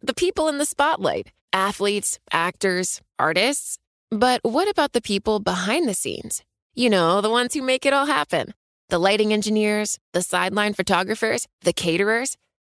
The 0.03 0.13
people 0.13 0.47
in 0.47 0.59
the 0.59 0.65
spotlight 0.65 1.31
athletes, 1.51 2.19
actors, 2.31 3.01
artists. 3.17 3.79
But 4.11 4.41
what 4.43 4.69
about 4.69 4.93
the 4.93 5.01
people 5.01 5.39
behind 5.39 5.89
the 5.89 5.95
scenes? 5.95 6.43
You 6.75 6.91
know, 6.91 7.21
the 7.21 7.29
ones 7.31 7.55
who 7.55 7.63
make 7.63 7.87
it 7.87 7.93
all 7.93 8.05
happen 8.05 8.53
the 8.89 8.99
lighting 8.99 9.33
engineers, 9.33 9.97
the 10.13 10.21
sideline 10.21 10.73
photographers, 10.73 11.47
the 11.61 11.73
caterers. 11.73 12.37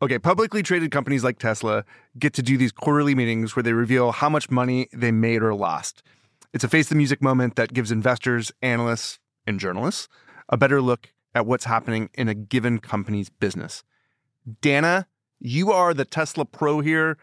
Okay, 0.00 0.20
publicly 0.20 0.62
traded 0.62 0.92
companies 0.92 1.24
like 1.24 1.40
Tesla 1.40 1.84
get 2.16 2.32
to 2.34 2.42
do 2.42 2.56
these 2.56 2.70
quarterly 2.70 3.16
meetings 3.16 3.56
where 3.56 3.64
they 3.64 3.72
reveal 3.72 4.12
how 4.12 4.28
much 4.28 4.48
money 4.48 4.88
they 4.92 5.10
made 5.10 5.42
or 5.42 5.54
lost. 5.54 6.04
It's 6.52 6.62
a 6.62 6.68
face 6.68 6.88
the 6.88 6.94
music 6.94 7.20
moment 7.20 7.56
that 7.56 7.72
gives 7.72 7.90
investors, 7.90 8.52
analysts, 8.62 9.18
and 9.44 9.58
journalists 9.58 10.08
a 10.48 10.56
better 10.56 10.80
look 10.80 11.12
at 11.34 11.46
what's 11.46 11.64
happening 11.64 12.10
in 12.14 12.28
a 12.28 12.34
given 12.34 12.78
company's 12.78 13.28
business. 13.28 13.82
Dana, 14.60 15.08
you 15.40 15.72
are 15.72 15.92
the 15.92 16.04
Tesla 16.04 16.44
pro 16.44 16.78
here. 16.78 17.18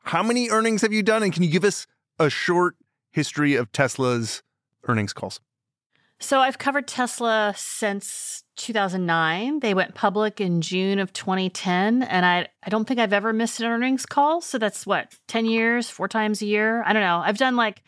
How 0.00 0.22
many 0.22 0.50
earnings 0.50 0.82
have 0.82 0.92
you 0.92 1.02
done? 1.02 1.22
And 1.22 1.32
can 1.32 1.42
you 1.42 1.50
give 1.50 1.64
us 1.64 1.86
a 2.18 2.28
short 2.28 2.76
history 3.10 3.54
of 3.54 3.72
Tesla's 3.72 4.42
earnings 4.86 5.14
calls? 5.14 5.40
So 6.20 6.40
I've 6.40 6.58
covered 6.58 6.88
Tesla 6.88 7.54
since 7.56 8.42
2009. 8.56 9.60
They 9.60 9.72
went 9.72 9.94
public 9.94 10.40
in 10.40 10.60
June 10.60 10.98
of 10.98 11.12
2010, 11.12 12.02
and 12.02 12.26
I 12.26 12.48
I 12.62 12.70
don't 12.70 12.86
think 12.86 12.98
I've 12.98 13.12
ever 13.12 13.32
missed 13.32 13.60
an 13.60 13.66
earnings 13.66 14.04
call. 14.04 14.40
So 14.40 14.58
that's 14.58 14.86
what 14.86 15.14
10 15.28 15.46
years, 15.46 15.88
four 15.88 16.08
times 16.08 16.42
a 16.42 16.46
year. 16.46 16.82
I 16.84 16.92
don't 16.92 17.02
know. 17.02 17.22
I've 17.24 17.38
done 17.38 17.54
like 17.56 17.82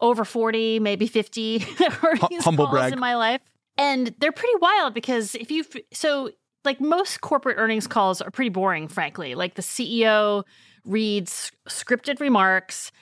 over 0.00 0.24
40, 0.24 0.80
maybe 0.80 1.06
50 1.06 1.64
earnings 2.02 2.44
humble 2.44 2.66
calls 2.66 2.78
brag. 2.78 2.92
in 2.94 2.98
my 2.98 3.14
life, 3.16 3.42
and 3.76 4.14
they're 4.18 4.32
pretty 4.32 4.56
wild 4.60 4.94
because 4.94 5.34
if 5.34 5.50
you 5.50 5.64
so 5.92 6.30
like 6.64 6.80
most 6.80 7.20
corporate 7.20 7.58
earnings 7.58 7.86
calls 7.86 8.22
are 8.22 8.30
pretty 8.30 8.48
boring, 8.48 8.88
frankly. 8.88 9.34
Like 9.34 9.54
the 9.54 9.62
CEO 9.62 10.44
reads 10.84 11.52
scripted 11.68 12.18
remarks 12.18 12.92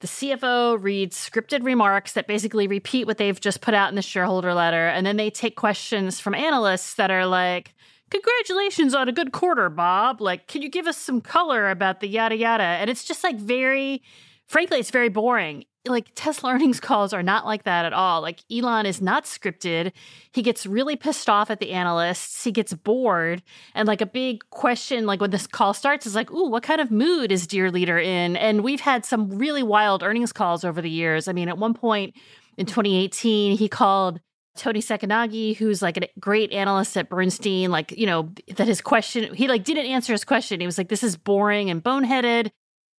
the 0.00 0.06
CFO 0.06 0.80
reads 0.80 1.16
scripted 1.16 1.64
remarks 1.64 2.12
that 2.12 2.26
basically 2.28 2.68
repeat 2.68 3.06
what 3.06 3.18
they've 3.18 3.40
just 3.40 3.60
put 3.60 3.74
out 3.74 3.88
in 3.88 3.96
the 3.96 4.02
shareholder 4.02 4.54
letter. 4.54 4.86
And 4.88 5.04
then 5.04 5.16
they 5.16 5.30
take 5.30 5.56
questions 5.56 6.20
from 6.20 6.34
analysts 6.34 6.94
that 6.94 7.10
are 7.10 7.26
like, 7.26 7.74
Congratulations 8.10 8.94
on 8.94 9.06
a 9.06 9.12
good 9.12 9.32
quarter, 9.32 9.68
Bob. 9.68 10.22
Like, 10.22 10.46
can 10.46 10.62
you 10.62 10.70
give 10.70 10.86
us 10.86 10.96
some 10.96 11.20
color 11.20 11.68
about 11.68 12.00
the 12.00 12.08
yada 12.08 12.36
yada? 12.36 12.62
And 12.62 12.88
it's 12.88 13.04
just 13.04 13.22
like 13.22 13.36
very, 13.36 14.02
frankly, 14.48 14.78
it's 14.78 14.90
very 14.90 15.08
boring. 15.08 15.64
Like, 15.86 16.10
Tesla 16.14 16.52
earnings 16.52 16.80
calls 16.88 17.12
are 17.12 17.22
not 17.22 17.46
like 17.46 17.64
that 17.64 17.84
at 17.84 17.92
all. 17.92 18.20
Like, 18.20 18.40
Elon 18.50 18.86
is 18.86 19.00
not 19.00 19.24
scripted. 19.24 19.92
He 20.32 20.42
gets 20.42 20.66
really 20.66 20.96
pissed 20.96 21.28
off 21.28 21.50
at 21.50 21.60
the 21.60 21.70
analysts. 21.70 22.44
He 22.44 22.52
gets 22.52 22.74
bored. 22.74 23.42
And 23.74 23.86
like 23.86 24.00
a 24.00 24.06
big 24.06 24.48
question, 24.50 25.06
like 25.06 25.20
when 25.20 25.30
this 25.30 25.46
call 25.46 25.74
starts, 25.74 26.06
is 26.06 26.14
like, 26.14 26.30
ooh, 26.30 26.48
what 26.48 26.62
kind 26.62 26.80
of 26.80 26.90
mood 26.90 27.30
is 27.30 27.46
Dear 27.46 27.70
Leader 27.70 27.98
in? 27.98 28.36
And 28.36 28.62
we've 28.62 28.80
had 28.80 29.04
some 29.04 29.30
really 29.30 29.62
wild 29.62 30.02
earnings 30.02 30.32
calls 30.32 30.64
over 30.64 30.82
the 30.82 30.90
years. 30.90 31.28
I 31.28 31.32
mean, 31.32 31.48
at 31.48 31.58
one 31.58 31.74
point 31.74 32.14
in 32.56 32.66
2018, 32.66 33.56
he 33.56 33.68
called 33.68 34.20
Tony 34.56 34.80
Sacconaghi, 34.80 35.56
who's 35.56 35.80
like 35.80 35.96
a 35.96 36.08
great 36.18 36.52
analyst 36.52 36.96
at 36.96 37.08
Bernstein, 37.08 37.70
like, 37.70 37.92
you 37.96 38.06
know, 38.06 38.32
that 38.56 38.66
his 38.66 38.80
question, 38.80 39.32
he 39.32 39.46
like 39.46 39.64
didn't 39.64 39.86
answer 39.86 40.12
his 40.12 40.24
question. 40.24 40.60
He 40.60 40.66
was 40.66 40.76
like, 40.76 40.88
this 40.88 41.04
is 41.04 41.16
boring 41.16 41.70
and 41.70 41.82
boneheaded. 41.82 42.50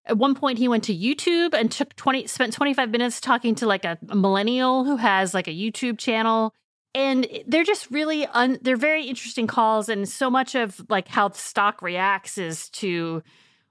At 0.09 0.17
one 0.17 0.33
point, 0.35 0.57
he 0.57 0.67
went 0.67 0.83
to 0.85 0.95
YouTube 0.95 1.53
and 1.53 1.71
took 1.71 1.95
20, 1.95 2.27
spent 2.27 2.51
25 2.51 2.89
minutes 2.89 3.21
talking 3.21 3.55
to 3.55 3.67
like 3.67 3.85
a, 3.85 3.97
millennial 4.01 4.83
who 4.83 4.97
has 4.97 5.33
like 5.33 5.47
a 5.47 5.51
YouTube 5.51 5.99
channel. 5.99 6.53
And 6.95 7.27
they're 7.45 7.63
just 7.63 7.89
really, 7.91 8.25
un, 8.25 8.57
they're 8.61 8.75
very 8.75 9.05
interesting 9.05 9.45
calls. 9.45 9.87
And 9.87 10.09
so 10.09 10.29
much 10.29 10.55
of 10.55 10.81
like 10.89 11.07
how 11.07 11.27
the 11.27 11.37
stock 11.37 11.83
reacts 11.83 12.39
is 12.39 12.69
to 12.69 13.21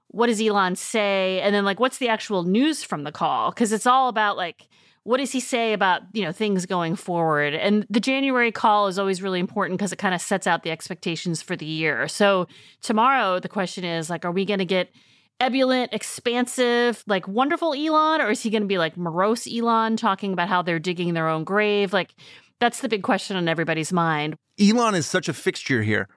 what 0.07 0.27
does 0.27 0.41
Elon 0.41 0.77
say? 0.77 1.41
And 1.41 1.53
then 1.53 1.65
like, 1.65 1.79
what's 1.79 1.97
the 1.97 2.07
actual 2.07 2.43
news 2.43 2.83
from 2.83 3.03
the 3.03 3.11
call? 3.11 3.51
Cause 3.51 3.73
it's 3.73 3.85
all 3.85 4.07
about 4.07 4.37
like, 4.37 4.69
what 5.03 5.17
does 5.17 5.31
he 5.31 5.39
say 5.39 5.73
about 5.73 6.03
you 6.13 6.23
know 6.23 6.31
things 6.31 6.65
going 6.65 6.95
forward 6.95 7.53
and 7.53 7.85
the 7.89 7.99
january 7.99 8.51
call 8.51 8.87
is 8.87 8.99
always 8.99 9.21
really 9.21 9.39
important 9.39 9.79
because 9.79 9.91
it 9.91 9.95
kind 9.97 10.13
of 10.13 10.21
sets 10.21 10.45
out 10.45 10.61
the 10.61 10.69
expectations 10.69 11.41
for 11.41 11.55
the 11.55 11.65
year 11.65 12.07
so 12.07 12.47
tomorrow 12.81 13.39
the 13.39 13.47
question 13.47 13.83
is 13.83 14.09
like 14.09 14.23
are 14.25 14.31
we 14.31 14.45
going 14.45 14.59
to 14.59 14.65
get 14.65 14.91
ebullient 15.39 15.93
expansive 15.93 17.03
like 17.07 17.27
wonderful 17.27 17.73
elon 17.73 18.21
or 18.21 18.29
is 18.29 18.41
he 18.41 18.49
going 18.49 18.61
to 18.61 18.67
be 18.67 18.77
like 18.77 18.97
morose 18.97 19.47
elon 19.47 19.95
talking 19.95 20.33
about 20.33 20.47
how 20.47 20.61
they're 20.61 20.79
digging 20.79 21.13
their 21.13 21.27
own 21.27 21.43
grave 21.43 21.93
like 21.93 22.13
that's 22.59 22.81
the 22.81 22.89
big 22.89 23.03
question 23.03 23.37
on 23.37 23.47
everybody's 23.47 23.93
mind 23.93 24.35
elon 24.59 24.95
is 24.95 25.05
such 25.05 25.29
a 25.29 25.33
fixture 25.33 25.81
here 25.81 26.07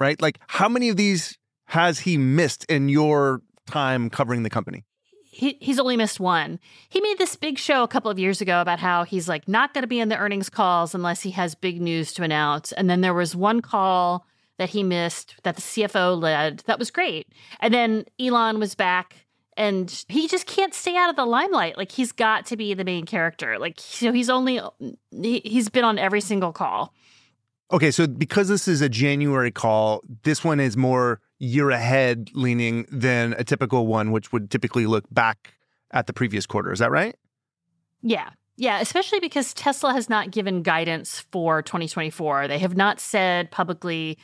right 0.00 0.20
like 0.20 0.38
how 0.48 0.68
many 0.68 0.88
of 0.88 0.96
these 0.96 1.38
has 1.66 2.00
he 2.00 2.16
missed 2.16 2.64
in 2.64 2.88
your 2.88 3.42
time 3.66 4.10
covering 4.10 4.42
the 4.42 4.50
company 4.50 4.84
he, 5.30 5.56
he's 5.60 5.78
only 5.78 5.96
missed 5.96 6.18
one. 6.18 6.58
He 6.88 7.00
made 7.00 7.18
this 7.18 7.36
big 7.36 7.58
show 7.58 7.84
a 7.84 7.88
couple 7.88 8.10
of 8.10 8.18
years 8.18 8.40
ago 8.40 8.60
about 8.60 8.80
how 8.80 9.04
he's 9.04 9.28
like 9.28 9.46
not 9.46 9.72
going 9.72 9.82
to 9.82 9.88
be 9.88 10.00
in 10.00 10.08
the 10.08 10.16
earnings 10.16 10.50
calls 10.50 10.96
unless 10.96 11.22
he 11.22 11.30
has 11.30 11.54
big 11.54 11.80
news 11.80 12.12
to 12.14 12.24
announce. 12.24 12.72
And 12.72 12.90
then 12.90 13.02
there 13.02 13.14
was 13.14 13.36
one 13.36 13.62
call 13.62 14.26
that 14.58 14.70
he 14.70 14.82
missed 14.82 15.36
that 15.44 15.56
the 15.56 15.62
CFO 15.62 16.20
led. 16.20 16.58
That 16.66 16.78
was 16.78 16.90
great. 16.90 17.28
And 17.60 17.72
then 17.72 18.04
Elon 18.20 18.58
was 18.58 18.74
back 18.74 19.26
and 19.56 20.04
he 20.08 20.28
just 20.28 20.46
can't 20.46 20.72
stay 20.72 20.96
out 20.96 21.10
of 21.10 21.16
the 21.16 21.26
limelight. 21.26 21.76
Like 21.76 21.90
he's 21.90 22.12
got 22.12 22.46
to 22.46 22.56
be 22.56 22.74
the 22.74 22.84
main 22.84 23.06
character. 23.06 23.58
Like 23.58 23.80
so 23.80 24.12
he's 24.12 24.30
only 24.30 24.60
he, 25.10 25.40
he's 25.44 25.68
been 25.68 25.84
on 25.84 25.98
every 25.98 26.20
single 26.20 26.52
call. 26.52 26.94
Okay, 27.70 27.90
so 27.90 28.06
because 28.06 28.48
this 28.48 28.66
is 28.66 28.80
a 28.80 28.88
January 28.88 29.50
call, 29.50 30.02
this 30.22 30.42
one 30.42 30.58
is 30.58 30.76
more 30.76 31.20
year 31.38 31.70
ahead 31.70 32.30
leaning 32.32 32.86
than 32.90 33.34
a 33.36 33.44
typical 33.44 33.86
one, 33.86 34.10
which 34.10 34.32
would 34.32 34.50
typically 34.50 34.86
look 34.86 35.04
back 35.10 35.54
at 35.90 36.06
the 36.06 36.12
previous 36.12 36.46
quarter. 36.46 36.72
Is 36.72 36.78
that 36.78 36.90
right? 36.90 37.14
Yeah. 38.00 38.30
Yeah, 38.56 38.80
especially 38.80 39.20
because 39.20 39.54
Tesla 39.54 39.92
has 39.92 40.08
not 40.08 40.30
given 40.30 40.62
guidance 40.62 41.26
for 41.30 41.62
2024. 41.62 42.48
They 42.48 42.58
have 42.58 42.76
not 42.76 43.00
said 43.00 43.50
publicly 43.50 44.18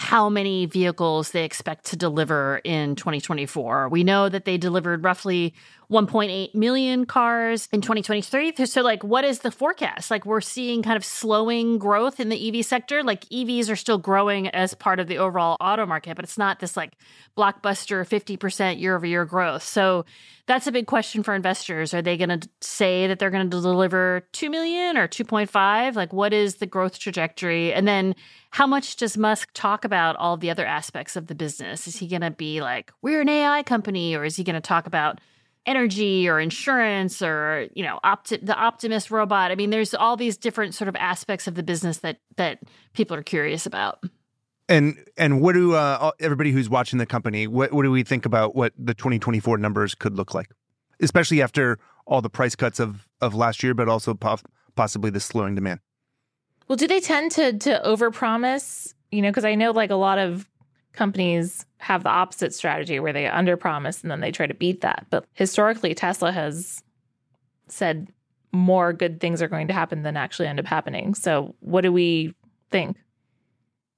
how 0.00 0.30
many 0.30 0.64
vehicles 0.64 1.32
they 1.32 1.44
expect 1.44 1.84
to 1.84 1.94
deliver 1.94 2.62
in 2.64 2.96
2024. 2.96 3.90
We 3.90 4.02
know 4.02 4.30
that 4.30 4.46
they 4.46 4.56
delivered 4.56 5.04
roughly 5.04 5.52
1.8 5.90 6.54
million 6.54 7.04
cars 7.04 7.68
in 7.72 7.80
2023. 7.80 8.64
So, 8.66 8.80
like, 8.80 9.02
what 9.02 9.24
is 9.24 9.40
the 9.40 9.50
forecast? 9.50 10.10
Like, 10.10 10.24
we're 10.24 10.40
seeing 10.40 10.82
kind 10.82 10.96
of 10.96 11.04
slowing 11.04 11.78
growth 11.78 12.20
in 12.20 12.28
the 12.28 12.58
EV 12.58 12.64
sector. 12.64 13.02
Like, 13.02 13.24
EVs 13.24 13.68
are 13.68 13.76
still 13.76 13.98
growing 13.98 14.46
as 14.48 14.72
part 14.74 15.00
of 15.00 15.08
the 15.08 15.18
overall 15.18 15.56
auto 15.60 15.86
market, 15.86 16.14
but 16.14 16.24
it's 16.24 16.38
not 16.38 16.60
this 16.60 16.76
like 16.76 16.92
blockbuster 17.36 18.06
50% 18.06 18.80
year 18.80 18.94
over 18.94 19.04
year 19.04 19.24
growth. 19.24 19.64
So, 19.64 20.04
that's 20.46 20.66
a 20.66 20.72
big 20.72 20.86
question 20.86 21.22
for 21.22 21.34
investors. 21.34 21.92
Are 21.92 22.02
they 22.02 22.16
going 22.16 22.40
to 22.40 22.48
say 22.60 23.06
that 23.06 23.18
they're 23.18 23.30
going 23.30 23.48
to 23.48 23.60
deliver 23.60 24.26
2 24.32 24.50
million 24.50 24.96
or 24.96 25.08
2.5? 25.08 25.94
Like, 25.94 26.12
what 26.12 26.32
is 26.32 26.56
the 26.56 26.66
growth 26.66 26.98
trajectory? 26.98 27.72
And 27.72 27.86
then, 27.86 28.14
how 28.50 28.66
much 28.66 28.96
does 28.96 29.16
Musk 29.16 29.50
talk 29.54 29.84
about 29.84 30.16
all 30.16 30.36
the 30.36 30.50
other 30.50 30.66
aspects 30.66 31.16
of 31.16 31.26
the 31.26 31.34
business? 31.34 31.86
Is 31.86 31.96
he 31.96 32.08
going 32.08 32.22
to 32.22 32.30
be 32.30 32.60
like, 32.60 32.92
we're 33.02 33.20
an 33.20 33.28
AI 33.28 33.62
company, 33.64 34.14
or 34.14 34.24
is 34.24 34.36
he 34.36 34.44
going 34.44 34.54
to 34.54 34.60
talk 34.60 34.86
about 34.86 35.20
energy 35.66 36.28
or 36.28 36.40
insurance 36.40 37.22
or 37.22 37.68
you 37.74 37.82
know 37.82 37.98
Opti- 38.04 38.44
the 38.44 38.56
Optimus 38.56 39.10
robot. 39.10 39.50
I 39.50 39.54
mean, 39.54 39.70
there's 39.70 39.94
all 39.94 40.16
these 40.16 40.36
different 40.36 40.74
sort 40.74 40.88
of 40.88 40.96
aspects 40.96 41.46
of 41.46 41.54
the 41.54 41.62
business 41.62 41.98
that 41.98 42.18
that 42.36 42.60
people 42.92 43.16
are 43.16 43.22
curious 43.22 43.66
about. 43.66 44.02
And 44.68 45.04
and 45.16 45.40
what 45.40 45.54
do 45.54 45.74
uh, 45.74 46.12
everybody 46.20 46.52
who's 46.52 46.70
watching 46.70 46.98
the 46.98 47.06
company 47.06 47.46
what 47.46 47.72
what 47.72 47.82
do 47.82 47.90
we 47.90 48.02
think 48.02 48.24
about 48.24 48.54
what 48.54 48.72
the 48.78 48.94
2024 48.94 49.58
numbers 49.58 49.94
could 49.94 50.16
look 50.16 50.34
like, 50.34 50.50
especially 51.00 51.42
after 51.42 51.78
all 52.06 52.20
the 52.20 52.30
price 52.30 52.56
cuts 52.56 52.80
of 52.80 53.06
of 53.20 53.34
last 53.34 53.62
year, 53.62 53.74
but 53.74 53.88
also 53.88 54.14
po- 54.14 54.38
possibly 54.76 55.10
the 55.10 55.20
slowing 55.20 55.54
demand. 55.54 55.80
Well, 56.68 56.76
do 56.76 56.86
they 56.86 57.00
tend 57.00 57.32
to 57.32 57.58
to 57.58 57.82
overpromise? 57.84 58.94
You 59.10 59.22
know, 59.22 59.30
because 59.30 59.44
I 59.44 59.56
know 59.56 59.72
like 59.72 59.90
a 59.90 59.96
lot 59.96 60.18
of 60.18 60.48
companies 61.00 61.64
have 61.78 62.02
the 62.02 62.10
opposite 62.10 62.52
strategy 62.52 63.00
where 63.00 63.14
they 63.14 63.24
underpromise 63.24 64.02
and 64.02 64.10
then 64.10 64.20
they 64.20 64.30
try 64.30 64.46
to 64.46 64.52
beat 64.52 64.82
that. 64.82 65.06
But 65.08 65.24
historically, 65.32 65.94
Tesla 65.94 66.30
has 66.30 66.82
said 67.68 68.12
more 68.52 68.92
good 68.92 69.18
things 69.18 69.40
are 69.40 69.48
going 69.48 69.66
to 69.68 69.72
happen 69.72 70.02
than 70.02 70.14
actually 70.14 70.46
end 70.48 70.60
up 70.60 70.66
happening. 70.66 71.14
So, 71.14 71.54
what 71.60 71.80
do 71.80 71.90
we 71.90 72.34
think? 72.70 72.98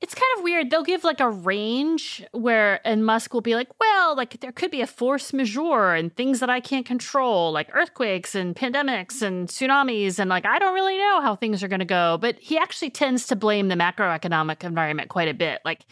It's 0.00 0.14
kind 0.14 0.28
of 0.36 0.44
weird. 0.44 0.70
They'll 0.70 0.84
give 0.84 1.02
like 1.02 1.18
a 1.18 1.30
range 1.30 2.24
where, 2.30 2.80
and 2.86 3.04
Musk 3.04 3.34
will 3.34 3.40
be 3.40 3.56
like, 3.56 3.70
well, 3.80 4.16
like 4.16 4.38
there 4.38 4.52
could 4.52 4.70
be 4.70 4.80
a 4.80 4.86
force 4.86 5.32
majeure 5.32 5.94
and 5.94 6.14
things 6.14 6.38
that 6.38 6.50
I 6.50 6.60
can't 6.60 6.86
control, 6.86 7.50
like 7.50 7.68
earthquakes 7.74 8.36
and 8.36 8.54
pandemics 8.54 9.22
and 9.22 9.48
tsunamis. 9.48 10.20
And 10.20 10.30
like, 10.30 10.46
I 10.46 10.60
don't 10.60 10.74
really 10.74 10.98
know 10.98 11.20
how 11.20 11.34
things 11.34 11.64
are 11.64 11.68
going 11.68 11.80
to 11.80 11.84
go. 11.84 12.16
But 12.20 12.36
he 12.38 12.58
actually 12.58 12.90
tends 12.90 13.26
to 13.26 13.34
blame 13.34 13.66
the 13.66 13.74
macroeconomic 13.74 14.62
environment 14.62 15.08
quite 15.08 15.28
a 15.28 15.34
bit. 15.34 15.60
Like, 15.64 15.84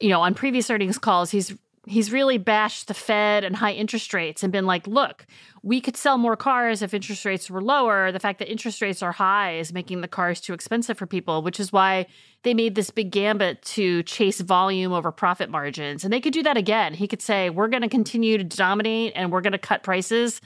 you 0.00 0.08
know, 0.08 0.20
on 0.20 0.34
previous 0.34 0.70
earnings 0.70 0.98
calls, 0.98 1.30
he's 1.30 1.54
he's 1.86 2.12
really 2.12 2.38
bashed 2.38 2.88
the 2.88 2.94
Fed 2.94 3.42
and 3.42 3.56
high 3.56 3.72
interest 3.72 4.12
rates 4.12 4.42
and 4.42 4.52
been 4.52 4.66
like, 4.66 4.86
look, 4.86 5.26
we 5.62 5.80
could 5.80 5.96
sell 5.96 6.18
more 6.18 6.36
cars 6.36 6.82
if 6.82 6.92
interest 6.92 7.24
rates 7.24 7.50
were 7.50 7.62
lower. 7.62 8.12
The 8.12 8.20
fact 8.20 8.38
that 8.38 8.50
interest 8.50 8.82
rates 8.82 9.02
are 9.02 9.12
high 9.12 9.56
is 9.56 9.72
making 9.72 10.00
the 10.00 10.08
cars 10.08 10.40
too 10.40 10.52
expensive 10.52 10.98
for 10.98 11.06
people, 11.06 11.42
which 11.42 11.58
is 11.58 11.72
why 11.72 12.06
they 12.42 12.54
made 12.54 12.74
this 12.74 12.90
big 12.90 13.10
gambit 13.10 13.62
to 13.62 14.02
chase 14.04 14.40
volume 14.40 14.92
over 14.92 15.10
profit 15.10 15.50
margins. 15.50 16.04
And 16.04 16.12
they 16.12 16.20
could 16.20 16.32
do 16.32 16.42
that 16.42 16.56
again. 16.56 16.94
He 16.94 17.08
could 17.08 17.22
say, 17.22 17.50
we're 17.50 17.68
going 17.68 17.82
to 17.82 17.88
continue 17.88 18.38
to 18.38 18.44
dominate 18.44 19.12
and 19.16 19.32
we're 19.32 19.42
going 19.42 19.52
to 19.52 19.58
cut 19.58 19.82
prices. 19.82 20.40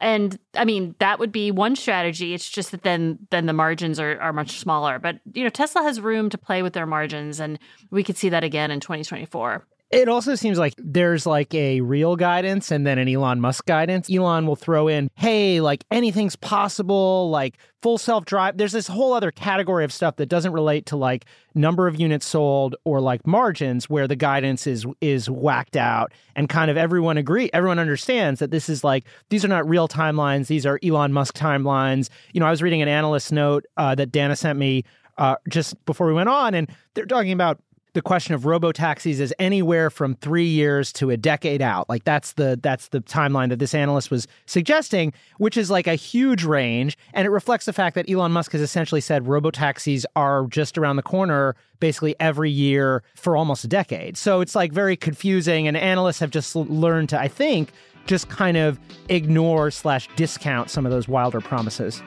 And 0.00 0.38
I 0.54 0.64
mean, 0.64 0.94
that 0.98 1.18
would 1.18 1.32
be 1.32 1.50
one 1.50 1.76
strategy. 1.76 2.34
It's 2.34 2.48
just 2.48 2.72
that 2.72 2.82
then 2.82 3.18
then 3.30 3.46
the 3.46 3.52
margins 3.52 4.00
are, 4.00 4.20
are 4.20 4.32
much 4.32 4.58
smaller. 4.58 4.98
But 4.98 5.20
you 5.32 5.44
know, 5.44 5.50
Tesla 5.50 5.82
has 5.82 6.00
room 6.00 6.30
to 6.30 6.38
play 6.38 6.62
with 6.62 6.72
their 6.72 6.86
margins, 6.86 7.40
and 7.40 7.58
we 7.90 8.02
could 8.02 8.16
see 8.16 8.28
that 8.30 8.44
again 8.44 8.70
in 8.70 8.80
2024. 8.80 9.64
It 9.94 10.08
also 10.08 10.34
seems 10.34 10.58
like 10.58 10.74
there's 10.76 11.24
like 11.24 11.54
a 11.54 11.80
real 11.80 12.16
guidance 12.16 12.72
and 12.72 12.84
then 12.84 12.98
an 12.98 13.08
Elon 13.08 13.40
Musk 13.40 13.64
guidance. 13.64 14.10
Elon 14.10 14.44
will 14.44 14.56
throw 14.56 14.88
in, 14.88 15.08
hey, 15.14 15.60
like 15.60 15.84
anything's 15.92 16.34
possible, 16.34 17.30
like 17.30 17.58
full 17.80 17.96
self 17.96 18.24
drive. 18.24 18.56
There's 18.56 18.72
this 18.72 18.88
whole 18.88 19.12
other 19.12 19.30
category 19.30 19.84
of 19.84 19.92
stuff 19.92 20.16
that 20.16 20.26
doesn't 20.26 20.52
relate 20.52 20.86
to 20.86 20.96
like 20.96 21.26
number 21.54 21.86
of 21.86 22.00
units 22.00 22.26
sold 22.26 22.74
or 22.84 23.00
like 23.00 23.24
margins 23.24 23.88
where 23.88 24.08
the 24.08 24.16
guidance 24.16 24.66
is 24.66 24.84
is 25.00 25.30
whacked 25.30 25.76
out 25.76 26.10
and 26.34 26.48
kind 26.48 26.72
of 26.72 26.76
everyone 26.76 27.16
agree 27.16 27.48
everyone 27.52 27.78
understands 27.78 28.40
that 28.40 28.50
this 28.50 28.68
is 28.68 28.82
like 28.82 29.04
these 29.30 29.44
are 29.44 29.48
not 29.48 29.68
real 29.68 29.86
timelines 29.86 30.48
these 30.48 30.66
are 30.66 30.80
Elon 30.82 31.12
Musk 31.12 31.36
timelines 31.36 32.08
you 32.32 32.40
know 32.40 32.46
I 32.46 32.50
was 32.50 32.62
reading 32.62 32.82
an 32.82 32.88
analyst 32.88 33.30
note 33.30 33.64
uh, 33.76 33.94
that 33.94 34.10
Dana 34.10 34.34
sent 34.34 34.58
me 34.58 34.82
uh, 35.18 35.36
just 35.48 35.82
before 35.84 36.08
we 36.08 36.12
went 36.12 36.28
on 36.28 36.54
and 36.54 36.68
they're 36.94 37.06
talking 37.06 37.30
about 37.30 37.60
the 37.94 38.02
question 38.02 38.34
of 38.34 38.44
robo 38.44 38.72
taxis 38.72 39.20
is 39.20 39.32
anywhere 39.38 39.88
from 39.88 40.16
three 40.16 40.46
years 40.46 40.92
to 40.92 41.10
a 41.10 41.16
decade 41.16 41.62
out. 41.62 41.88
Like 41.88 42.04
that's 42.04 42.32
the 42.32 42.58
that's 42.60 42.88
the 42.88 43.00
timeline 43.00 43.48
that 43.48 43.60
this 43.60 43.72
analyst 43.72 44.10
was 44.10 44.26
suggesting, 44.46 45.12
which 45.38 45.56
is 45.56 45.70
like 45.70 45.86
a 45.86 45.94
huge 45.94 46.44
range, 46.44 46.98
and 47.14 47.24
it 47.24 47.30
reflects 47.30 47.66
the 47.66 47.72
fact 47.72 47.94
that 47.94 48.10
Elon 48.10 48.32
Musk 48.32 48.52
has 48.52 48.60
essentially 48.60 49.00
said 49.00 49.26
robo 49.26 49.50
taxis 49.50 50.04
are 50.16 50.46
just 50.48 50.76
around 50.76 50.96
the 50.96 51.02
corner, 51.02 51.54
basically 51.78 52.16
every 52.18 52.50
year 52.50 53.02
for 53.14 53.36
almost 53.36 53.64
a 53.64 53.68
decade. 53.68 54.16
So 54.16 54.40
it's 54.40 54.56
like 54.56 54.72
very 54.72 54.96
confusing, 54.96 55.68
and 55.68 55.76
analysts 55.76 56.18
have 56.18 56.30
just 56.30 56.56
learned 56.56 57.08
to, 57.10 57.20
I 57.20 57.28
think, 57.28 57.70
just 58.06 58.28
kind 58.28 58.56
of 58.56 58.78
ignore 59.08 59.70
slash 59.70 60.08
discount 60.16 60.68
some 60.68 60.84
of 60.84 60.90
those 60.90 61.06
wilder 61.06 61.40
promises. 61.40 62.02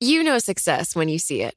You 0.00 0.24
know 0.24 0.38
success 0.38 0.96
when 0.96 1.08
you 1.08 1.20
see 1.20 1.42
it, 1.42 1.56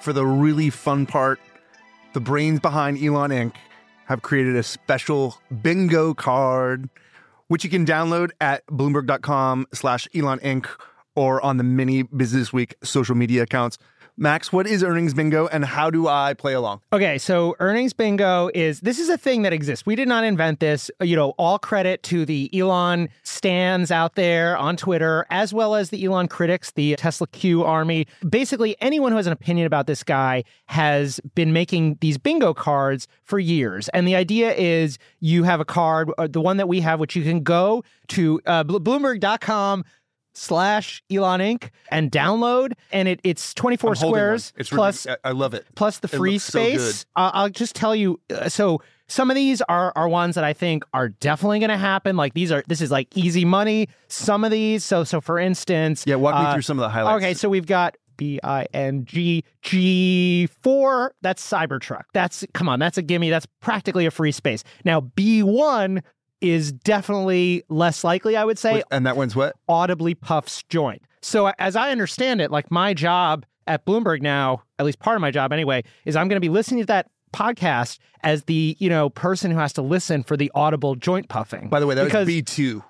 for 0.00 0.12
the 0.12 0.26
really 0.26 0.70
fun 0.70 1.06
part. 1.06 1.38
The 2.12 2.20
brains 2.20 2.60
behind 2.60 3.02
Elon 3.02 3.30
Inc. 3.30 3.54
have 4.06 4.22
created 4.22 4.56
a 4.56 4.62
special 4.62 5.38
bingo 5.62 6.14
card, 6.14 6.88
which 7.48 7.64
you 7.64 7.70
can 7.70 7.86
download 7.86 8.30
at 8.40 8.66
bloomberg.com 8.66 9.66
slash 9.72 10.08
Elon 10.14 10.38
Inc. 10.40 10.66
or 11.14 11.40
on 11.42 11.56
the 11.56 11.64
mini 11.64 12.02
Business 12.02 12.52
Week 12.52 12.74
social 12.82 13.14
media 13.14 13.42
accounts. 13.42 13.78
Max, 14.22 14.52
what 14.52 14.66
is 14.66 14.84
earnings 14.84 15.14
bingo 15.14 15.46
and 15.46 15.64
how 15.64 15.88
do 15.88 16.06
I 16.06 16.34
play 16.34 16.52
along? 16.52 16.82
Okay, 16.92 17.16
so 17.16 17.56
earnings 17.58 17.94
bingo 17.94 18.50
is 18.54 18.80
this 18.80 18.98
is 18.98 19.08
a 19.08 19.16
thing 19.16 19.40
that 19.42 19.54
exists. 19.54 19.86
We 19.86 19.96
did 19.96 20.08
not 20.08 20.24
invent 20.24 20.60
this. 20.60 20.90
You 21.00 21.16
know, 21.16 21.30
all 21.38 21.58
credit 21.58 22.02
to 22.02 22.26
the 22.26 22.50
Elon 22.52 23.08
stands 23.22 23.90
out 23.90 24.16
there 24.16 24.58
on 24.58 24.76
Twitter, 24.76 25.24
as 25.30 25.54
well 25.54 25.74
as 25.74 25.88
the 25.88 26.04
Elon 26.04 26.28
critics, 26.28 26.70
the 26.72 26.96
Tesla 26.96 27.28
Q 27.28 27.64
army. 27.64 28.06
Basically, 28.28 28.76
anyone 28.82 29.10
who 29.10 29.16
has 29.16 29.26
an 29.26 29.32
opinion 29.32 29.66
about 29.66 29.86
this 29.86 30.02
guy 30.02 30.44
has 30.66 31.18
been 31.34 31.54
making 31.54 31.96
these 32.02 32.18
bingo 32.18 32.52
cards 32.52 33.08
for 33.22 33.38
years. 33.38 33.88
And 33.94 34.06
the 34.06 34.16
idea 34.16 34.52
is 34.52 34.98
you 35.20 35.44
have 35.44 35.60
a 35.60 35.64
card, 35.64 36.10
uh, 36.18 36.26
the 36.26 36.42
one 36.42 36.58
that 36.58 36.68
we 36.68 36.82
have, 36.82 37.00
which 37.00 37.16
you 37.16 37.22
can 37.22 37.42
go 37.42 37.84
to 38.08 38.38
uh, 38.44 38.64
Bloomberg.com 38.64 39.84
slash 40.40 41.02
Elon 41.10 41.40
Inc. 41.40 41.70
and 41.90 42.10
download. 42.10 42.72
And 42.92 43.06
it, 43.08 43.20
it's 43.22 43.52
24 43.54 43.90
I'm 43.90 43.96
squares. 43.96 44.52
It's 44.56 44.70
plus, 44.70 45.06
really, 45.06 45.18
I 45.22 45.32
love 45.32 45.52
it. 45.54 45.66
plus 45.74 45.98
the 45.98 46.08
free 46.08 46.38
so 46.38 46.58
space. 46.58 47.04
good. 47.04 47.10
uh, 47.20 47.30
I'll 47.34 47.50
just 47.50 47.74
tell 47.76 47.94
you. 47.94 48.18
Uh, 48.30 48.48
so 48.48 48.80
some 49.06 49.30
of 49.30 49.34
these 49.34 49.60
are 49.62 49.92
are 49.96 50.08
ones 50.08 50.36
that 50.36 50.44
I 50.44 50.52
think 50.52 50.84
are 50.94 51.10
definitely 51.10 51.58
going 51.58 51.70
to 51.70 51.76
happen. 51.76 52.16
Like 52.16 52.32
these 52.34 52.50
are 52.50 52.64
this 52.66 52.80
is 52.80 52.90
like 52.90 53.14
easy 53.16 53.44
money. 53.44 53.88
Some 54.08 54.44
of 54.44 54.50
these. 54.50 54.84
So 54.84 55.04
so 55.04 55.20
for 55.20 55.38
instance, 55.38 56.04
Yeah, 56.06 56.14
walk 56.16 56.34
me 56.36 56.46
uh, 56.46 56.52
through 56.54 56.62
some 56.62 56.78
of 56.78 56.82
the 56.82 56.88
highlights. 56.88 57.22
Okay, 57.22 57.34
so 57.34 57.48
we've 57.48 57.66
got. 57.66 57.96
B 58.16 58.38
I 58.44 58.66
N 58.74 59.06
G 59.06 59.44
G 59.62 60.46
four. 60.60 61.14
That's 61.22 61.42
Cybertruck. 61.48 62.02
That's 62.12 62.44
come 62.52 62.68
on. 62.68 62.78
That's 62.78 62.98
a 62.98 63.02
gimme. 63.02 63.30
That's 63.30 63.46
practically 63.60 64.04
a 64.04 64.10
free 64.10 64.30
space. 64.30 64.62
Now 64.84 65.00
B 65.00 65.42
one 65.42 66.02
is 66.40 66.72
definitely 66.72 67.64
less 67.68 68.02
likely. 68.04 68.36
I 68.36 68.44
would 68.44 68.58
say 68.58 68.74
Which- 68.74 68.84
and 68.90 69.06
that 69.06 69.16
one's 69.16 69.36
what? 69.36 69.56
audibly 69.68 70.14
puffs 70.14 70.62
joint. 70.64 71.02
So 71.22 71.52
as 71.58 71.76
I 71.76 71.90
understand 71.90 72.40
it, 72.40 72.50
like 72.50 72.70
my 72.70 72.94
job 72.94 73.44
at 73.66 73.84
Bloomberg 73.84 74.22
now, 74.22 74.62
at 74.78 74.86
least 74.86 74.98
part 75.00 75.16
of 75.16 75.20
my 75.20 75.30
job 75.30 75.52
anyway, 75.52 75.84
is 76.04 76.16
I'm 76.16 76.28
going 76.28 76.36
to 76.36 76.40
be 76.40 76.48
listening 76.48 76.80
to 76.80 76.86
that 76.86 77.10
podcast 77.32 77.98
as 78.22 78.44
the 78.44 78.76
you 78.80 78.88
know 78.88 79.08
person 79.10 79.50
who 79.50 79.58
has 79.58 79.72
to 79.74 79.82
listen 79.82 80.22
for 80.22 80.36
the 80.36 80.50
audible 80.54 80.94
joint 80.96 81.28
puffing. 81.28 81.68
By 81.68 81.78
the 81.80 81.86
way, 81.86 81.94
that 81.94 82.04
because, 82.04 82.26
was 82.26 82.34
B 82.34 82.42
two. 82.42 82.82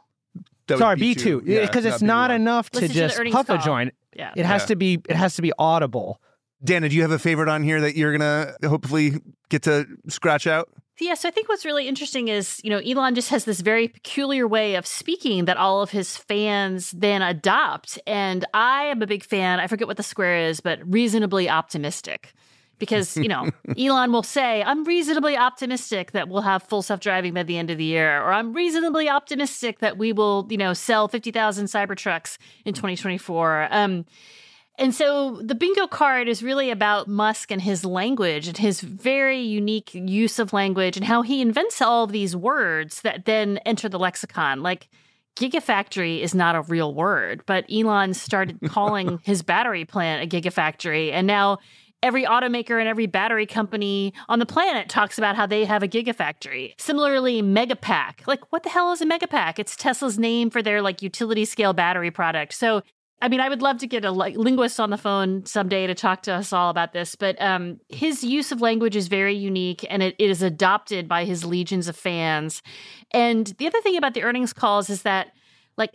sorry, 0.68 0.96
B 0.96 1.14
two, 1.14 1.40
because 1.42 1.84
it's 1.84 2.02
not 2.02 2.30
enough 2.30 2.70
to 2.70 2.80
Listen 2.80 2.94
just 2.94 3.18
earnings 3.18 3.34
puff 3.34 3.48
a 3.50 3.58
joint. 3.58 3.94
Yeah. 4.14 4.32
It 4.36 4.46
has 4.46 4.62
Yeah. 4.62 4.66
to 4.66 4.76
be. 4.76 4.98
It 5.08 5.16
has 5.16 5.34
to 5.36 5.42
be 5.42 5.52
audible. 5.58 6.20
Dana, 6.62 6.88
do 6.88 6.96
you 6.96 7.02
have 7.02 7.10
a 7.10 7.18
favorite 7.18 7.48
on 7.48 7.62
here 7.62 7.80
that 7.80 7.96
you're 7.96 8.12
gonna 8.12 8.54
hopefully 8.64 9.20
get 9.48 9.62
to 9.62 9.86
scratch 10.08 10.46
out? 10.46 10.68
Yeah, 11.00 11.14
so 11.14 11.28
I 11.28 11.30
think 11.30 11.48
what's 11.48 11.64
really 11.64 11.88
interesting 11.88 12.28
is, 12.28 12.60
you 12.62 12.68
know, 12.68 12.78
Elon 12.78 13.14
just 13.14 13.30
has 13.30 13.46
this 13.46 13.62
very 13.62 13.88
peculiar 13.88 14.46
way 14.46 14.74
of 14.74 14.86
speaking 14.86 15.46
that 15.46 15.56
all 15.56 15.80
of 15.80 15.90
his 15.90 16.16
fans 16.16 16.90
then 16.90 17.22
adopt. 17.22 17.98
And 18.06 18.44
I 18.52 18.84
am 18.84 19.00
a 19.00 19.06
big 19.06 19.24
fan, 19.24 19.60
I 19.60 19.66
forget 19.66 19.88
what 19.88 19.96
the 19.96 20.02
square 20.02 20.36
is, 20.36 20.60
but 20.60 20.78
reasonably 20.84 21.48
optimistic. 21.48 22.34
Because, 22.78 23.16
you 23.16 23.28
know, 23.28 23.50
Elon 23.78 24.12
will 24.12 24.22
say, 24.22 24.62
I'm 24.62 24.84
reasonably 24.84 25.36
optimistic 25.38 26.12
that 26.12 26.28
we'll 26.28 26.42
have 26.42 26.62
full 26.62 26.82
self 26.82 27.00
driving 27.00 27.32
by 27.32 27.44
the 27.44 27.56
end 27.56 27.70
of 27.70 27.78
the 27.78 27.84
year, 27.84 28.22
or 28.22 28.32
I'm 28.32 28.52
reasonably 28.52 29.08
optimistic 29.08 29.78
that 29.78 29.96
we 29.96 30.12
will, 30.12 30.46
you 30.50 30.58
know, 30.58 30.74
sell 30.74 31.08
50,000 31.08 31.66
Cybertrucks 31.66 32.36
in 32.66 32.74
2024. 32.74 33.68
Um, 33.70 34.04
and 34.80 34.94
so 34.94 35.42
the 35.42 35.54
bingo 35.54 35.86
card 35.86 36.26
is 36.26 36.42
really 36.42 36.70
about 36.70 37.06
Musk 37.06 37.50
and 37.50 37.60
his 37.60 37.84
language 37.84 38.48
and 38.48 38.56
his 38.56 38.80
very 38.80 39.38
unique 39.38 39.94
use 39.94 40.38
of 40.38 40.54
language 40.54 40.96
and 40.96 41.04
how 41.04 41.20
he 41.20 41.42
invents 41.42 41.82
all 41.82 42.06
these 42.06 42.34
words 42.34 43.02
that 43.02 43.26
then 43.26 43.58
enter 43.58 43.90
the 43.90 43.98
lexicon. 43.98 44.62
Like 44.62 44.88
gigafactory 45.36 46.20
is 46.20 46.34
not 46.34 46.56
a 46.56 46.62
real 46.62 46.94
word, 46.94 47.42
but 47.44 47.66
Elon 47.70 48.14
started 48.14 48.58
calling 48.68 49.20
his 49.22 49.42
battery 49.42 49.84
plant 49.84 50.24
a 50.24 50.26
gigafactory. 50.26 51.12
And 51.12 51.26
now 51.26 51.58
every 52.02 52.24
automaker 52.24 52.80
and 52.80 52.88
every 52.88 53.06
battery 53.06 53.44
company 53.44 54.14
on 54.30 54.38
the 54.38 54.46
planet 54.46 54.88
talks 54.88 55.18
about 55.18 55.36
how 55.36 55.44
they 55.44 55.66
have 55.66 55.82
a 55.82 55.88
gigafactory. 55.88 56.72
Similarly, 56.80 57.42
Megapack. 57.42 58.26
Like, 58.26 58.50
what 58.50 58.62
the 58.62 58.70
hell 58.70 58.92
is 58.92 59.02
a 59.02 59.06
Megapack? 59.06 59.58
It's 59.58 59.76
Tesla's 59.76 60.18
name 60.18 60.48
for 60.48 60.62
their 60.62 60.80
like 60.80 61.02
utility 61.02 61.44
scale 61.44 61.74
battery 61.74 62.10
product. 62.10 62.54
So 62.54 62.82
I 63.22 63.28
mean, 63.28 63.40
I 63.40 63.50
would 63.50 63.60
love 63.60 63.78
to 63.78 63.86
get 63.86 64.04
a 64.04 64.10
linguist 64.10 64.80
on 64.80 64.90
the 64.90 64.96
phone 64.96 65.44
someday 65.44 65.86
to 65.86 65.94
talk 65.94 66.22
to 66.22 66.32
us 66.32 66.52
all 66.52 66.70
about 66.70 66.94
this, 66.94 67.14
but 67.14 67.40
um, 67.40 67.78
his 67.88 68.24
use 68.24 68.50
of 68.50 68.62
language 68.62 68.96
is 68.96 69.08
very 69.08 69.34
unique 69.34 69.84
and 69.90 70.02
it, 70.02 70.14
it 70.18 70.30
is 70.30 70.42
adopted 70.42 71.06
by 71.06 71.24
his 71.24 71.44
legions 71.44 71.86
of 71.86 71.96
fans. 71.96 72.62
And 73.10 73.48
the 73.58 73.66
other 73.66 73.80
thing 73.82 73.96
about 73.96 74.14
the 74.14 74.22
earnings 74.22 74.54
calls 74.54 74.88
is 74.88 75.02
that, 75.02 75.32
like, 75.76 75.92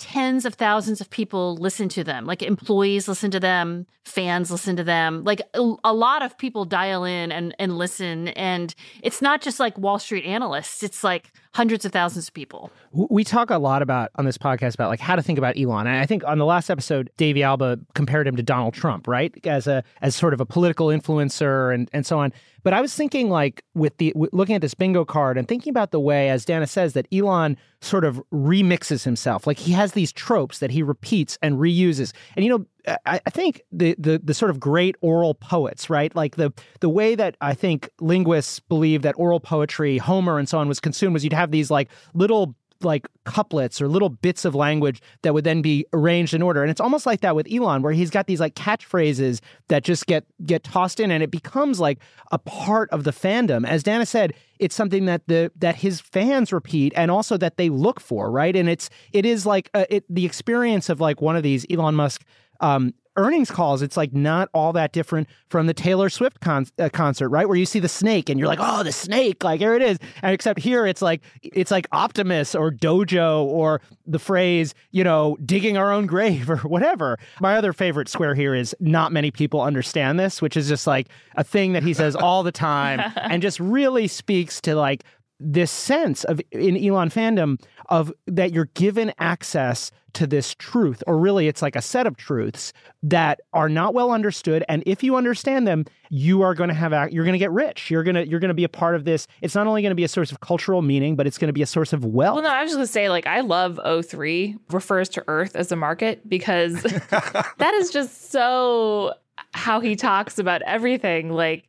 tens 0.00 0.44
of 0.44 0.54
thousands 0.54 1.00
of 1.00 1.08
people 1.10 1.56
listen 1.56 1.88
to 1.90 2.02
them. 2.02 2.26
Like, 2.26 2.42
employees 2.42 3.06
listen 3.06 3.30
to 3.30 3.40
them, 3.40 3.86
fans 4.04 4.50
listen 4.50 4.74
to 4.74 4.84
them. 4.84 5.22
Like, 5.22 5.42
a, 5.54 5.74
a 5.84 5.94
lot 5.94 6.22
of 6.22 6.36
people 6.36 6.64
dial 6.64 7.04
in 7.04 7.30
and, 7.30 7.54
and 7.60 7.78
listen. 7.78 8.28
And 8.28 8.74
it's 9.00 9.22
not 9.22 9.42
just 9.42 9.60
like 9.60 9.78
Wall 9.78 10.00
Street 10.00 10.24
analysts, 10.24 10.82
it's 10.82 11.04
like 11.04 11.30
hundreds 11.54 11.84
of 11.84 11.92
thousands 11.92 12.26
of 12.26 12.34
people. 12.34 12.70
We 12.92 13.22
talk 13.22 13.48
a 13.48 13.58
lot 13.58 13.80
about 13.80 14.10
on 14.16 14.24
this 14.24 14.36
podcast 14.36 14.74
about 14.74 14.90
like 14.90 15.00
how 15.00 15.14
to 15.14 15.22
think 15.22 15.38
about 15.38 15.56
Elon, 15.56 15.86
and 15.86 15.96
I 15.96 16.04
think 16.04 16.24
on 16.24 16.38
the 16.38 16.44
last 16.44 16.68
episode, 16.68 17.10
Davey 17.16 17.42
Alba 17.42 17.78
compared 17.94 18.26
him 18.26 18.36
to 18.36 18.42
Donald 18.42 18.74
Trump, 18.74 19.06
right, 19.06 19.34
as 19.46 19.66
a 19.66 19.82
as 20.02 20.16
sort 20.16 20.34
of 20.34 20.40
a 20.40 20.46
political 20.46 20.88
influencer 20.88 21.72
and 21.72 21.88
and 21.92 22.04
so 22.04 22.18
on. 22.18 22.32
But 22.64 22.72
I 22.72 22.80
was 22.80 22.94
thinking 22.94 23.30
like 23.30 23.62
with 23.74 23.96
the 23.98 24.10
w- 24.12 24.30
looking 24.32 24.56
at 24.56 24.62
this 24.62 24.74
bingo 24.74 25.04
card 25.04 25.38
and 25.38 25.46
thinking 25.46 25.70
about 25.70 25.92
the 25.92 26.00
way, 26.00 26.28
as 26.28 26.44
Dana 26.44 26.66
says, 26.66 26.92
that 26.94 27.06
Elon 27.12 27.56
sort 27.80 28.04
of 28.04 28.20
remixes 28.32 29.04
himself. 29.04 29.46
Like 29.46 29.58
he 29.58 29.72
has 29.72 29.92
these 29.92 30.12
tropes 30.12 30.58
that 30.58 30.72
he 30.72 30.82
repeats 30.82 31.38
and 31.40 31.58
reuses, 31.58 32.12
and 32.36 32.44
you 32.44 32.50
know. 32.50 32.66
I, 32.86 33.20
I 33.24 33.30
think 33.30 33.62
the, 33.72 33.94
the 33.98 34.20
the 34.22 34.34
sort 34.34 34.50
of 34.50 34.60
great 34.60 34.96
oral 35.00 35.34
poets, 35.34 35.88
right? 35.88 36.14
Like 36.14 36.36
the 36.36 36.52
the 36.80 36.88
way 36.88 37.14
that 37.14 37.36
I 37.40 37.54
think 37.54 37.90
linguists 38.00 38.60
believe 38.60 39.02
that 39.02 39.14
oral 39.16 39.40
poetry, 39.40 39.98
Homer 39.98 40.38
and 40.38 40.48
so 40.48 40.58
on, 40.58 40.68
was 40.68 40.80
consumed 40.80 41.14
was 41.14 41.24
you'd 41.24 41.32
have 41.32 41.50
these 41.50 41.70
like 41.70 41.88
little 42.12 42.54
like 42.84 43.08
couplets 43.24 43.80
or 43.80 43.88
little 43.88 44.10
bits 44.10 44.44
of 44.44 44.54
language 44.54 45.00
that 45.22 45.32
would 45.32 45.44
then 45.44 45.62
be 45.62 45.86
arranged 45.92 46.34
in 46.34 46.42
order. 46.42 46.62
And 46.62 46.70
it's 46.70 46.80
almost 46.80 47.06
like 47.06 47.20
that 47.22 47.34
with 47.34 47.48
Elon, 47.50 47.82
where 47.82 47.92
he's 47.92 48.10
got 48.10 48.26
these 48.26 48.40
like 48.40 48.54
catchphrases 48.54 49.40
that 49.68 49.82
just 49.84 50.06
get 50.06 50.24
get 50.44 50.64
tossed 50.64 51.00
in, 51.00 51.10
and 51.10 51.22
it 51.22 51.30
becomes 51.30 51.80
like 51.80 51.98
a 52.30 52.38
part 52.38 52.90
of 52.90 53.04
the 53.04 53.10
fandom. 53.10 53.66
As 53.66 53.82
Dana 53.82 54.06
said, 54.06 54.34
it's 54.58 54.74
something 54.74 55.06
that 55.06 55.26
the 55.26 55.50
that 55.56 55.76
his 55.76 56.00
fans 56.00 56.52
repeat 56.52 56.92
and 56.96 57.10
also 57.10 57.36
that 57.38 57.56
they 57.56 57.70
look 57.70 58.00
for, 58.00 58.30
right? 58.30 58.54
And 58.54 58.68
it's 58.68 58.90
it 59.12 59.24
is 59.24 59.46
like 59.46 59.70
a, 59.74 59.96
it, 59.96 60.04
the 60.08 60.26
experience 60.26 60.88
of 60.88 61.00
like 61.00 61.20
one 61.20 61.36
of 61.36 61.42
these 61.42 61.64
Elon 61.70 61.94
Musk 61.94 62.24
um, 62.60 62.94
earnings 63.16 63.50
calls, 63.50 63.82
it's 63.82 63.96
like 63.96 64.12
not 64.12 64.48
all 64.52 64.72
that 64.72 64.92
different 64.92 65.28
from 65.48 65.66
the 65.66 65.74
Taylor 65.74 66.08
Swift 66.08 66.40
con- 66.40 66.66
uh, 66.78 66.88
concert, 66.88 67.28
right? 67.28 67.48
Where 67.48 67.56
you 67.56 67.66
see 67.66 67.78
the 67.78 67.88
snake 67.88 68.28
and 68.28 68.38
you're 68.38 68.48
like, 68.48 68.58
oh, 68.60 68.82
the 68.82 68.92
snake, 68.92 69.44
like 69.44 69.60
here 69.60 69.74
it 69.74 69.82
is. 69.82 69.98
And 70.22 70.32
except 70.32 70.58
here, 70.60 70.86
it's 70.86 71.02
like 71.02 71.22
it's 71.42 71.70
like 71.70 71.86
Optimus 71.92 72.54
or 72.54 72.70
Dojo 72.70 73.44
or 73.44 73.80
the 74.06 74.18
phrase, 74.18 74.74
you 74.90 75.04
know, 75.04 75.36
digging 75.44 75.76
our 75.76 75.92
own 75.92 76.06
grave 76.06 76.50
or 76.50 76.58
whatever. 76.58 77.18
My 77.40 77.56
other 77.56 77.72
favorite 77.72 78.08
square 78.08 78.34
here 78.34 78.54
is 78.54 78.74
not 78.80 79.12
many 79.12 79.30
people 79.30 79.60
understand 79.60 80.18
this, 80.18 80.42
which 80.42 80.56
is 80.56 80.68
just 80.68 80.86
like 80.86 81.08
a 81.36 81.44
thing 81.44 81.72
that 81.72 81.82
he 81.82 81.94
says 81.94 82.16
all 82.16 82.42
the 82.42 82.52
time 82.52 83.00
and 83.16 83.42
just 83.42 83.60
really 83.60 84.08
speaks 84.08 84.60
to 84.62 84.74
like 84.74 85.04
this 85.40 85.70
sense 85.70 86.24
of 86.24 86.40
in 86.50 86.76
Elon 86.76 87.10
fandom 87.10 87.60
of 87.88 88.12
that 88.26 88.52
you're 88.52 88.70
given 88.74 89.12
access 89.18 89.90
to 90.14 90.26
this 90.26 90.54
truth, 90.54 91.02
or 91.06 91.18
really 91.18 91.48
it's 91.48 91.60
like 91.60 91.76
a 91.76 91.82
set 91.82 92.06
of 92.06 92.16
truths 92.16 92.72
that 93.02 93.40
are 93.52 93.68
not 93.68 93.94
well 93.94 94.12
understood. 94.12 94.64
And 94.68 94.82
if 94.86 95.02
you 95.02 95.16
understand 95.16 95.66
them, 95.66 95.84
you 96.08 96.42
are 96.42 96.54
going 96.54 96.68
to 96.68 96.74
have 96.74 96.92
you're 97.12 97.24
going 97.24 97.32
to 97.34 97.38
get 97.38 97.50
rich. 97.50 97.90
You're 97.90 98.04
gonna 98.04 98.22
you're 98.22 98.40
going 98.40 98.48
to 98.48 98.54
be 98.54 98.64
a 98.64 98.68
part 98.68 98.94
of 98.94 99.04
this. 99.04 99.26
It's 99.42 99.54
not 99.54 99.66
only 99.66 99.82
going 99.82 99.90
to 99.90 99.96
be 99.96 100.04
a 100.04 100.08
source 100.08 100.30
of 100.32 100.40
cultural 100.40 100.82
meaning, 100.82 101.16
but 101.16 101.26
it's 101.26 101.36
going 101.36 101.48
to 101.48 101.52
be 101.52 101.62
a 101.62 101.66
source 101.66 101.92
of 101.92 102.04
wealth. 102.04 102.36
Well, 102.36 102.44
no, 102.44 102.50
I 102.50 102.62
was 102.62 102.70
just 102.70 102.76
going 102.76 102.86
to 102.86 102.92
say 102.92 103.08
like 103.08 103.26
I 103.26 103.40
love 103.40 103.80
O3 103.84 104.56
refers 104.70 105.08
to 105.10 105.24
Earth 105.26 105.56
as 105.56 105.72
a 105.72 105.76
market 105.76 106.28
because 106.28 106.80
that 106.82 107.74
is 107.74 107.90
just 107.90 108.30
so 108.30 109.14
how 109.52 109.80
he 109.80 109.96
talks 109.96 110.38
about 110.38 110.62
everything. 110.62 111.30
Like 111.30 111.68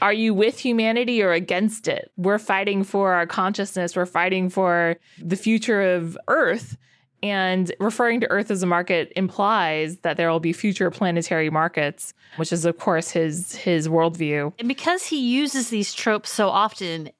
are 0.00 0.12
you 0.12 0.34
with 0.34 0.58
humanity 0.58 1.22
or 1.22 1.32
against 1.32 1.88
it? 1.88 2.10
We're 2.16 2.38
fighting 2.38 2.84
for 2.84 3.12
our 3.12 3.26
consciousness. 3.26 3.96
We're 3.96 4.06
fighting 4.06 4.48
for 4.48 4.96
the 5.18 5.36
future 5.36 5.82
of 5.94 6.18
Earth. 6.28 6.76
And 7.22 7.72
referring 7.80 8.20
to 8.20 8.30
Earth 8.30 8.50
as 8.50 8.62
a 8.62 8.66
market 8.66 9.12
implies 9.16 9.96
that 9.98 10.16
there 10.16 10.30
will 10.30 10.38
be 10.38 10.52
future 10.52 10.90
planetary 10.90 11.48
markets, 11.48 12.12
which 12.36 12.52
is, 12.52 12.64
of 12.66 12.78
course, 12.78 13.10
his 13.10 13.56
his 13.56 13.88
worldview. 13.88 14.52
And 14.58 14.68
because 14.68 15.06
he 15.06 15.18
uses 15.18 15.70
these 15.70 15.94
tropes 15.94 16.30
so 16.30 16.48
often, 16.50 17.10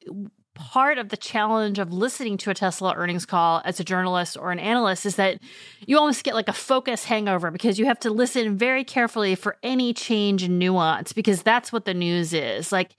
part 0.57 0.99
of 0.99 1.11
the 1.11 1.17
challenge 1.17 1.79
of 1.79 1.93
listening 1.93 2.37
to 2.39 2.51
a 2.51 2.55
Tesla 2.55 2.95
earnings 2.97 3.25
call 3.25 3.63
as 3.65 3.79
a 3.79 3.85
journalist 3.85 4.37
or 4.37 4.51
an 4.51 4.59
analyst 4.59 5.07
is 5.07 5.17
that 5.17 5.39
you 5.87 5.99
almost 5.99 6.25
get 6.25 6.35
like 6.35 6.49
a 6.49 6.53
focus 6.53 7.05
hangover 7.05 7.51
because 7.51 7.79
you 7.79 7.85
have 7.85 8.01
to 8.01 8.11
listen 8.11 8.57
very 8.57 8.83
carefully 8.83 9.35
for 9.35 9.57
any 9.63 9.93
change 9.93 10.43
in 10.43 10.59
nuance 10.59 11.13
because 11.13 11.43
that's 11.43 11.73
what 11.73 11.85
the 11.85 11.95
news 11.95 12.33
is. 12.33 12.73
Like, 12.73 12.97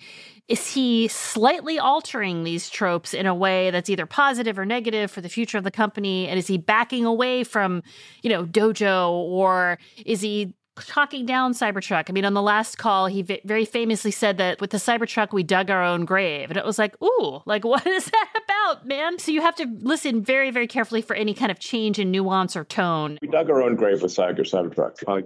is 0.47 0.73
he 0.73 1.09
slightly 1.09 1.77
altering 1.77 2.45
these 2.45 2.69
tropes 2.69 3.13
in 3.13 3.25
a 3.25 3.35
way 3.35 3.69
that's 3.69 3.89
either 3.89 4.05
positive 4.05 4.57
or 4.57 4.65
negative 4.65 5.11
for 5.11 5.19
the 5.19 5.27
future 5.27 5.57
of 5.57 5.65
the 5.65 5.71
company? 5.71 6.27
And 6.27 6.39
is 6.39 6.47
he 6.47 6.57
backing 6.57 7.03
away 7.03 7.43
from, 7.43 7.83
you 8.21 8.29
know, 8.29 8.45
Dojo 8.45 9.09
or 9.11 9.77
is 10.05 10.21
he 10.21 10.53
talking 10.85 11.25
down 11.25 11.53
Cybertruck. 11.53 12.05
I 12.09 12.13
mean, 12.13 12.25
on 12.25 12.33
the 12.33 12.41
last 12.41 12.77
call, 12.77 13.07
he 13.07 13.21
very 13.21 13.65
famously 13.65 14.11
said 14.11 14.37
that 14.37 14.61
with 14.61 14.71
the 14.71 14.77
Cybertruck, 14.77 15.33
we 15.33 15.43
dug 15.43 15.69
our 15.69 15.83
own 15.83 16.05
grave. 16.05 16.49
And 16.49 16.57
it 16.57 16.65
was 16.65 16.79
like, 16.79 16.95
ooh, 17.01 17.41
like, 17.45 17.65
what 17.65 17.85
is 17.85 18.05
that 18.11 18.29
about, 18.35 18.85
man? 18.85 19.19
So 19.19 19.31
you 19.31 19.41
have 19.41 19.55
to 19.55 19.65
listen 19.79 20.23
very, 20.23 20.51
very 20.51 20.67
carefully 20.67 21.01
for 21.01 21.15
any 21.15 21.33
kind 21.33 21.51
of 21.51 21.59
change 21.59 21.99
in 21.99 22.11
nuance 22.11 22.55
or 22.55 22.65
tone. 22.65 23.17
We 23.21 23.27
dug 23.27 23.49
our 23.49 23.61
own 23.61 23.75
grave 23.75 24.01
with 24.01 24.15
Cybertruck. 24.15 25.03
I, 25.07 25.23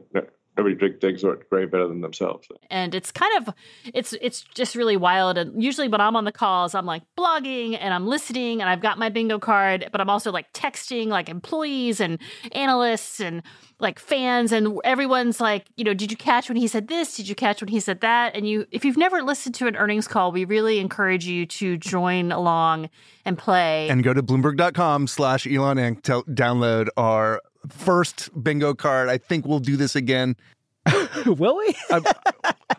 nobody 0.57 0.75
digs 0.89 1.21
their 1.21 1.35
grave 1.49 1.71
better 1.71 1.87
than 1.87 2.01
themselves. 2.01 2.47
And 2.69 2.93
it's 2.93 3.11
kind 3.11 3.31
of 3.37 3.53
it's 3.93 4.13
it's 4.21 4.43
just 4.53 4.75
really 4.75 4.97
wild. 4.97 5.37
And 5.37 5.61
usually 5.61 5.87
when 5.87 6.01
I'm 6.01 6.15
on 6.15 6.25
the 6.25 6.31
calls, 6.31 6.75
I'm 6.75 6.85
like 6.85 7.03
blogging 7.17 7.77
and 7.79 7.93
I'm 7.93 8.07
listening 8.07 8.61
and 8.61 8.69
I've 8.69 8.81
got 8.81 8.97
my 8.97 9.09
bingo 9.09 9.39
card, 9.39 9.87
but 9.91 10.01
I'm 10.01 10.09
also 10.09 10.31
like 10.31 10.51
texting 10.53 11.07
like 11.07 11.29
employees 11.29 11.99
and 11.99 12.19
analysts 12.51 13.19
and 13.19 13.43
like 13.79 13.97
fans 13.97 14.51
and 14.51 14.79
everyone's 14.83 15.39
like, 15.39 15.65
you 15.75 15.83
know, 15.83 15.93
did 15.93 16.11
you 16.11 16.17
catch 16.17 16.49
when 16.49 16.57
he 16.57 16.67
said 16.67 16.87
this? 16.87 17.15
Did 17.15 17.27
you 17.27 17.35
catch 17.35 17.61
when 17.61 17.69
he 17.69 17.79
said 17.79 18.01
that? 18.01 18.35
And 18.35 18.47
you 18.47 18.67
if 18.71 18.83
you've 18.85 18.97
never 18.97 19.23
listened 19.23 19.55
to 19.55 19.67
an 19.67 19.75
earnings 19.75 20.07
call, 20.07 20.31
we 20.31 20.45
really 20.45 20.79
encourage 20.79 21.25
you 21.25 21.45
to 21.45 21.77
join 21.77 22.31
along 22.31 22.89
and 23.25 23.37
play. 23.37 23.89
And 23.89 24.03
go 24.03 24.13
to 24.13 24.21
bloomberg.com 24.21 25.07
slash 25.07 25.47
Elon 25.47 25.77
Inc. 25.77 26.03
to 26.03 26.23
download 26.23 26.87
our 26.97 27.41
first 27.69 28.29
bingo 28.43 28.73
card. 28.73 29.09
I 29.09 29.17
think 29.17 29.45
we'll 29.45 29.59
do 29.59 29.77
this 29.77 29.95
again. 29.95 30.35
Will 31.25 31.57
we? 31.57 31.75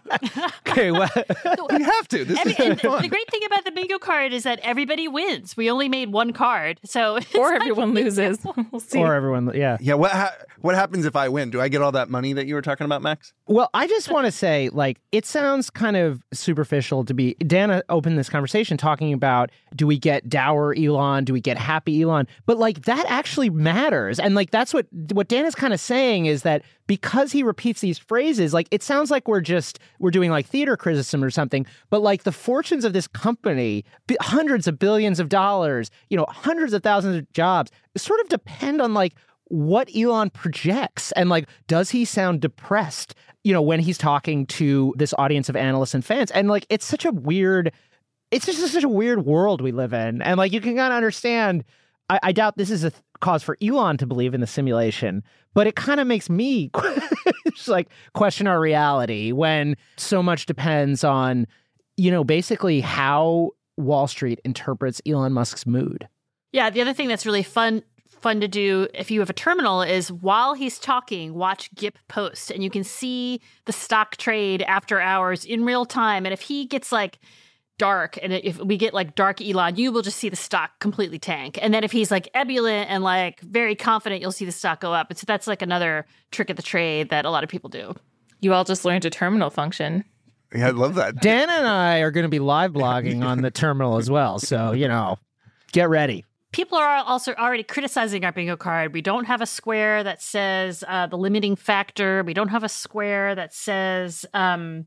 okay, 0.69 0.91
well, 0.91 1.09
we 1.71 1.83
have 1.83 2.09
to. 2.09 2.25
This 2.25 2.39
and, 2.39 2.51
is 2.51 2.59
and 2.59 2.81
fun. 2.81 3.03
the 3.03 3.09
great 3.09 3.31
thing 3.31 3.41
about 3.47 3.65
the 3.65 3.71
bingo 3.71 3.99
card 3.99 4.33
is 4.33 4.43
that 4.45 4.59
everybody 4.63 5.09
wins. 5.09 5.57
We 5.57 5.71
only 5.71 5.89
made 5.89 6.13
one 6.13 6.33
card, 6.33 6.81
so 6.85 7.19
or 7.39 7.55
everyone 7.55 7.95
loses. 7.95 8.39
We'll 8.71 8.81
see. 8.81 8.99
Or 8.99 9.15
everyone, 9.15 9.53
yeah, 9.55 9.79
yeah. 9.81 9.95
What 9.95 10.13
ha- 10.13 10.35
what 10.61 10.75
happens 10.75 11.05
if 11.07 11.17
I 11.17 11.29
win? 11.29 11.51
Do 11.51 11.61
I 11.61 11.69
get 11.69 11.83
all 11.83 11.93
that 11.93 12.09
money 12.09 12.33
that 12.33 12.47
you 12.47 12.55
were 12.55 12.63
talking 12.63 12.85
about, 12.85 13.03
Max? 13.03 13.33
Well, 13.47 13.71
I 13.75 13.87
just 13.87 14.11
want 14.11 14.27
to 14.27 14.33
say, 14.33 14.69
like, 14.71 15.01
it 15.13 15.27
sounds 15.27 15.71
kind 15.71 15.97
of 15.97 16.23
superficial 16.33 17.05
to 17.05 17.15
be. 17.15 17.35
Dana 17.35 17.83
opened 17.89 18.19
this 18.19 18.29
conversation 18.29 18.77
talking 18.77 19.13
about 19.13 19.51
do 19.75 19.87
we 19.87 19.99
get 19.99 20.29
dour 20.29 20.75
Elon? 20.75 21.25
Do 21.25 21.33
we 21.33 21.41
get 21.41 21.59
happy 21.59 22.03
Elon? 22.03 22.27
But 22.47 22.59
like 22.59 22.83
that 22.85 23.05
actually 23.09 23.51
matters, 23.51 24.19
and 24.19 24.35
like 24.35 24.51
that's 24.51 24.75
what 24.75 24.87
what 25.13 25.29
Dana's 25.29 25.55
kind 25.55 25.73
of 25.73 25.81
saying 25.81 26.27
is 26.27 26.43
that 26.43 26.63
because 26.87 27.33
he 27.33 27.43
repeats 27.43 27.81
these 27.81 27.99
phrases, 27.99 28.53
like 28.53 28.69
it 28.71 28.83
sounds 28.83 29.11
like 29.11 29.29
we're 29.29 29.41
just 29.41 29.79
we're 29.99 30.11
doing 30.11 30.31
like 30.31 30.47
theater 30.47 30.77
criticism 30.77 31.23
or 31.23 31.31
something. 31.31 31.67
But 31.91 32.03
like 32.03 32.25
the 32.25 32.33
fortunes 32.33 32.85
of 32.85 32.93
this 32.93 33.07
company, 33.07 33.85
hundreds 34.21 34.67
of 34.67 34.79
billions 34.79 35.21
of 35.21 35.29
dollars, 35.29 35.91
you 36.11 36.17
know, 36.17 36.27
hundreds 36.29 36.73
of 36.73 36.83
thousands 36.83 37.17
of 37.17 37.33
jobs, 37.33 37.71
sort 37.97 38.21
of 38.21 38.29
depend 38.29 38.81
on 38.81 38.95
like 38.95 39.15
what 39.53 39.91
Elon 39.95 40.31
projects 40.31 41.13
and 41.13 41.29
like 41.29 41.47
does 41.67 41.91
he 41.91 42.07
sound 42.07 42.41
depressed 42.41 43.15
you 43.45 43.53
know 43.53 43.61
when 43.61 43.81
he's 43.81 43.99
talking 43.99 44.47
to 44.47 44.95
this 44.97 45.13
audience 45.19 45.51
of 45.51 45.57
analysts 45.57 45.93
and 45.93 46.05
fans 46.05 46.31
and 46.31 46.49
like 46.49 46.65
it's 46.71 46.87
such 46.87 47.05
a 47.05 47.13
weird 47.13 47.71
it's 48.31 48.47
just 48.47 48.67
such 48.73 48.83
a 48.83 48.89
weird 48.89 49.27
world 49.27 49.61
we 49.61 49.71
live 49.71 49.93
in 49.93 50.23
and 50.23 50.39
like 50.39 50.53
you 50.53 50.61
can 50.61 50.75
kind 50.75 50.91
of 50.91 50.97
understand 50.97 51.65
I, 52.13 52.21
I 52.23 52.33
doubt 52.33 52.57
this 52.57 52.71
is 52.71 52.85
a 52.85 52.91
th- 52.91 53.03
cause 53.21 53.43
for 53.43 53.57
Elon 53.63 53.97
to 53.99 54.07
believe 54.07 54.35
in 54.35 54.41
the 54.41 54.47
simulation 54.47 55.23
but 55.55 55.67
it 55.67 55.77
kind 55.77 56.01
of 56.01 56.07
makes 56.07 56.31
me 56.31 56.71
just 57.51 57.69
like 57.69 57.89
question 58.15 58.47
our 58.47 58.61
reality 58.61 59.33
when 59.33 59.77
so 59.97 60.23
much 60.23 60.47
depends 60.47 61.05
on 61.05 61.47
you 61.97 62.11
know 62.11 62.25
basically 62.25 62.81
how 62.81 63.51
Wall 63.77 64.07
Street 64.07 64.41
interprets 64.45 65.01
Elon 65.07 65.33
Musk's 65.33 65.67
mood 65.67 66.09
yeah, 66.53 66.69
the 66.69 66.83
other 66.83 66.93
thing 66.93 67.09
that's 67.09 67.27
really 67.27 67.43
fun 67.43 67.83
fun 68.07 68.41
to 68.41 68.47
do 68.47 68.87
if 68.95 69.11
you 69.11 69.19
have 69.19 69.31
a 69.31 69.35
terminal 69.35 69.83
is 69.83 70.13
while 70.13 70.55
he's 70.55 70.79
talking, 70.79 71.35
watch 71.35 71.75
GIP 71.75 71.99
post 72.07 72.53
and 72.53 72.63
you 72.63 72.71
can 72.71 72.85
see 72.85 73.41
the 73.65 73.73
stock 73.73 74.17
trade 74.17 74.63
after 74.63 75.01
hours 75.01 75.45
in 75.45 75.65
real 75.65 75.85
time. 75.85 76.25
And 76.25 76.33
if 76.33 76.43
he 76.43 76.67
gets 76.67 76.93
like 76.93 77.19
dark 77.83 78.17
and 78.23 78.33
if 78.33 78.59
we 78.59 78.77
get 78.77 78.95
like 78.95 79.17
dark 79.17 79.43
Elon, 79.43 79.75
you 79.75 79.91
will 79.91 80.03
just 80.03 80.17
see 80.17 80.29
the 80.29 80.37
stock 80.37 80.79
completely 80.79 81.19
tank. 81.19 81.59
And 81.61 81.75
then 81.75 81.83
if 81.83 81.91
he's 81.91 82.13
like 82.13 82.29
ebullient 82.33 82.89
and 82.89 83.03
like 83.03 83.41
very 83.41 83.75
confident, 83.75 84.23
you'll 84.23 84.31
see 84.31 84.45
the 84.45 84.53
stock 84.53 84.81
go 84.81 84.95
up. 84.95 85.11
And 85.11 85.19
so 85.19 85.25
that's 85.27 85.49
like 85.49 85.63
another 85.63 86.07
trick 86.31 86.49
of 86.49 86.55
the 86.55 86.63
trade 86.63 87.11
that 87.11 87.25
a 87.25 87.31
lot 87.31 87.43
of 87.43 87.51
people 87.51 87.69
do. 87.69 87.93
You 88.39 88.55
all 88.55 88.63
just 88.63 88.85
learned 88.85 89.05
a 89.05 89.11
terminal 89.11 89.51
function. 89.51 90.05
Yeah, 90.55 90.69
I 90.69 90.71
love 90.71 90.95
that. 90.95 91.21
Dan 91.21 91.51
and 91.51 91.67
I 91.67 91.99
are 92.03 92.13
going 92.13 92.23
to 92.23 92.29
be 92.29 92.39
live 92.39 92.71
blogging 92.71 93.25
on 93.25 93.43
the 93.43 93.51
terminal 93.65 93.97
as 93.97 94.09
well. 94.09 94.39
So, 94.39 94.71
you 94.71 94.87
know, 94.87 95.19
get 95.73 95.89
ready 95.89 96.25
people 96.53 96.77
are 96.77 96.99
also 96.99 97.33
already 97.33 97.63
criticizing 97.63 98.27
our 98.27 98.31
bingo 98.31 98.57
card. 98.57 98.93
We 98.93 99.01
don't 99.01 99.25
have 99.25 99.41
a 99.41 99.47
square 99.47 100.05
that 100.05 100.21
says 100.21 100.85
uh, 100.87 101.07
the 101.07 101.17
limiting 101.17 101.57
factor. 101.57 102.23
We 102.25 102.35
don't 102.35 102.49
have 102.49 102.63
a 102.63 102.69
square 102.69 103.35
that 103.35 103.55
says, 103.55 104.27
um, 104.35 104.85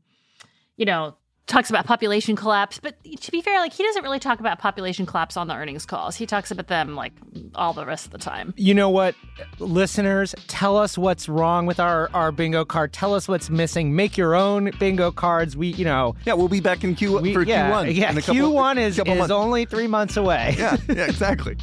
you 0.76 0.86
know, 0.86 1.16
talks 1.46 1.70
about 1.70 1.86
population 1.86 2.36
collapse. 2.36 2.78
But 2.78 2.96
to 3.04 3.30
be 3.30 3.40
fair, 3.40 3.58
like 3.60 3.72
he 3.72 3.82
doesn't 3.82 4.02
really 4.02 4.18
talk 4.18 4.40
about 4.40 4.58
population 4.58 5.06
collapse 5.06 5.36
on 5.36 5.46
the 5.46 5.54
earnings 5.54 5.86
calls. 5.86 6.16
He 6.16 6.26
talks 6.26 6.50
about 6.50 6.66
them 6.66 6.94
like 6.94 7.12
all 7.54 7.72
the 7.72 7.86
rest 7.86 8.06
of 8.06 8.12
the 8.12 8.18
time. 8.18 8.52
You 8.56 8.74
know 8.74 8.90
what, 8.90 9.14
listeners, 9.58 10.34
tell 10.48 10.76
us 10.76 10.98
what's 10.98 11.28
wrong 11.28 11.66
with 11.66 11.80
our 11.80 12.10
our 12.14 12.32
bingo 12.32 12.64
card. 12.64 12.92
Tell 12.92 13.14
us 13.14 13.28
what's 13.28 13.48
missing. 13.48 13.94
Make 13.94 14.16
your 14.16 14.34
own 14.34 14.70
bingo 14.78 15.10
cards. 15.10 15.56
We, 15.56 15.68
you 15.68 15.84
know, 15.84 16.16
yeah, 16.24 16.34
we'll 16.34 16.48
be 16.48 16.60
back 16.60 16.84
in 16.84 16.94
Q 16.94 17.18
we, 17.18 17.32
for 17.32 17.42
yeah, 17.42 17.70
Q1. 17.70 17.94
Yeah, 17.94 18.12
Q1 18.12 18.78
is 18.78 18.98
is 18.98 19.30
only 19.30 19.64
three 19.64 19.86
months 19.86 20.16
away. 20.16 20.54
Yeah, 20.66 20.76
yeah, 20.88 21.04
exactly. 21.04 21.56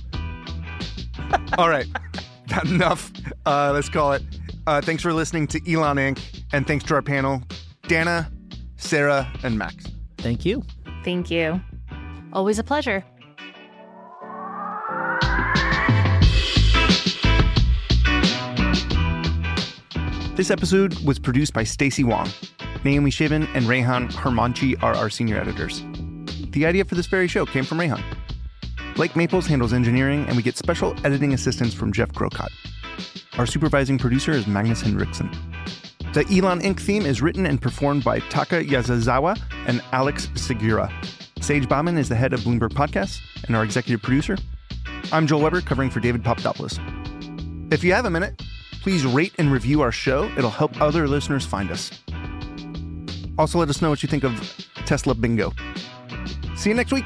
all 1.57 1.67
right, 1.67 1.87
enough. 2.63 3.11
Uh, 3.45 3.71
let's 3.73 3.89
call 3.89 4.13
it. 4.13 4.21
Uh, 4.67 4.81
thanks 4.81 5.01
for 5.01 5.11
listening 5.13 5.47
to 5.47 5.59
Elon 5.71 5.97
Inc. 5.97 6.43
and 6.53 6.67
thanks 6.67 6.85
to 6.85 6.93
our 6.93 7.01
panel, 7.01 7.41
Dana. 7.87 8.32
Sarah, 8.83 9.31
and 9.43 9.57
Max. 9.57 9.87
Thank 10.17 10.45
you. 10.45 10.63
Thank 11.03 11.31
you. 11.31 11.61
Always 12.31 12.59
a 12.59 12.63
pleasure. 12.63 13.03
This 20.35 20.49
episode 20.49 20.97
was 21.05 21.19
produced 21.19 21.53
by 21.53 21.63
Stacy 21.63 22.03
Wong. 22.03 22.27
Naomi 22.83 23.11
Shavin 23.11 23.47
and 23.53 23.65
Reyhan 23.65 24.11
Harmanci 24.11 24.81
are 24.81 24.95
our 24.95 25.09
senior 25.09 25.37
editors. 25.37 25.83
The 26.49 26.65
idea 26.65 26.85
for 26.85 26.95
this 26.95 27.05
very 27.05 27.27
show 27.27 27.45
came 27.45 27.63
from 27.63 27.77
Reyhan. 27.77 28.03
Blake 28.95 29.15
Maples 29.15 29.47
handles 29.47 29.73
engineering, 29.73 30.25
and 30.27 30.35
we 30.35 30.43
get 30.43 30.57
special 30.57 30.95
editing 31.05 31.33
assistance 31.33 31.73
from 31.73 31.93
Jeff 31.93 32.11
Grocott. 32.13 32.51
Our 33.37 33.45
supervising 33.45 33.97
producer 33.97 34.31
is 34.31 34.45
Magnus 34.45 34.81
Henriksson. 34.81 35.29
The 36.13 36.25
Elon 36.29 36.61
Inc. 36.61 36.79
theme 36.79 37.07
is 37.07 37.23
written 37.23 37.47
and 37.47 37.59
performed 37.59 38.03
by 38.03 38.19
Taka 38.19 38.63
Yasuzawa 38.63 39.35
and 39.65 39.81
Alex 39.93 40.27
Sugiura. 40.35 40.91
Sage 41.43 41.67
Bauman 41.67 41.97
is 41.97 42.07
the 42.07 42.13
head 42.13 42.33
of 42.33 42.41
Bloomberg 42.41 42.69
Podcasts 42.69 43.19
and 43.47 43.55
our 43.55 43.63
executive 43.63 44.03
producer. 44.03 44.37
I'm 45.11 45.25
Joel 45.25 45.41
Weber, 45.41 45.61
covering 45.61 45.89
for 45.89 45.99
David 45.99 46.23
Papadopoulos. 46.23 46.79
If 47.71 47.83
you 47.83 47.93
have 47.93 48.05
a 48.05 48.11
minute, 48.11 48.43
please 48.83 49.07
rate 49.07 49.33
and 49.39 49.51
review 49.51 49.81
our 49.81 49.91
show. 49.91 50.25
It'll 50.37 50.51
help 50.51 50.79
other 50.79 51.07
listeners 51.07 51.47
find 51.47 51.71
us. 51.71 51.89
Also, 53.39 53.57
let 53.57 53.69
us 53.69 53.81
know 53.81 53.89
what 53.89 54.03
you 54.03 54.07
think 54.07 54.23
of 54.23 54.67
Tesla 54.85 55.15
Bingo. 55.15 55.51
See 56.55 56.69
you 56.69 56.75
next 56.75 56.91
week. 56.93 57.05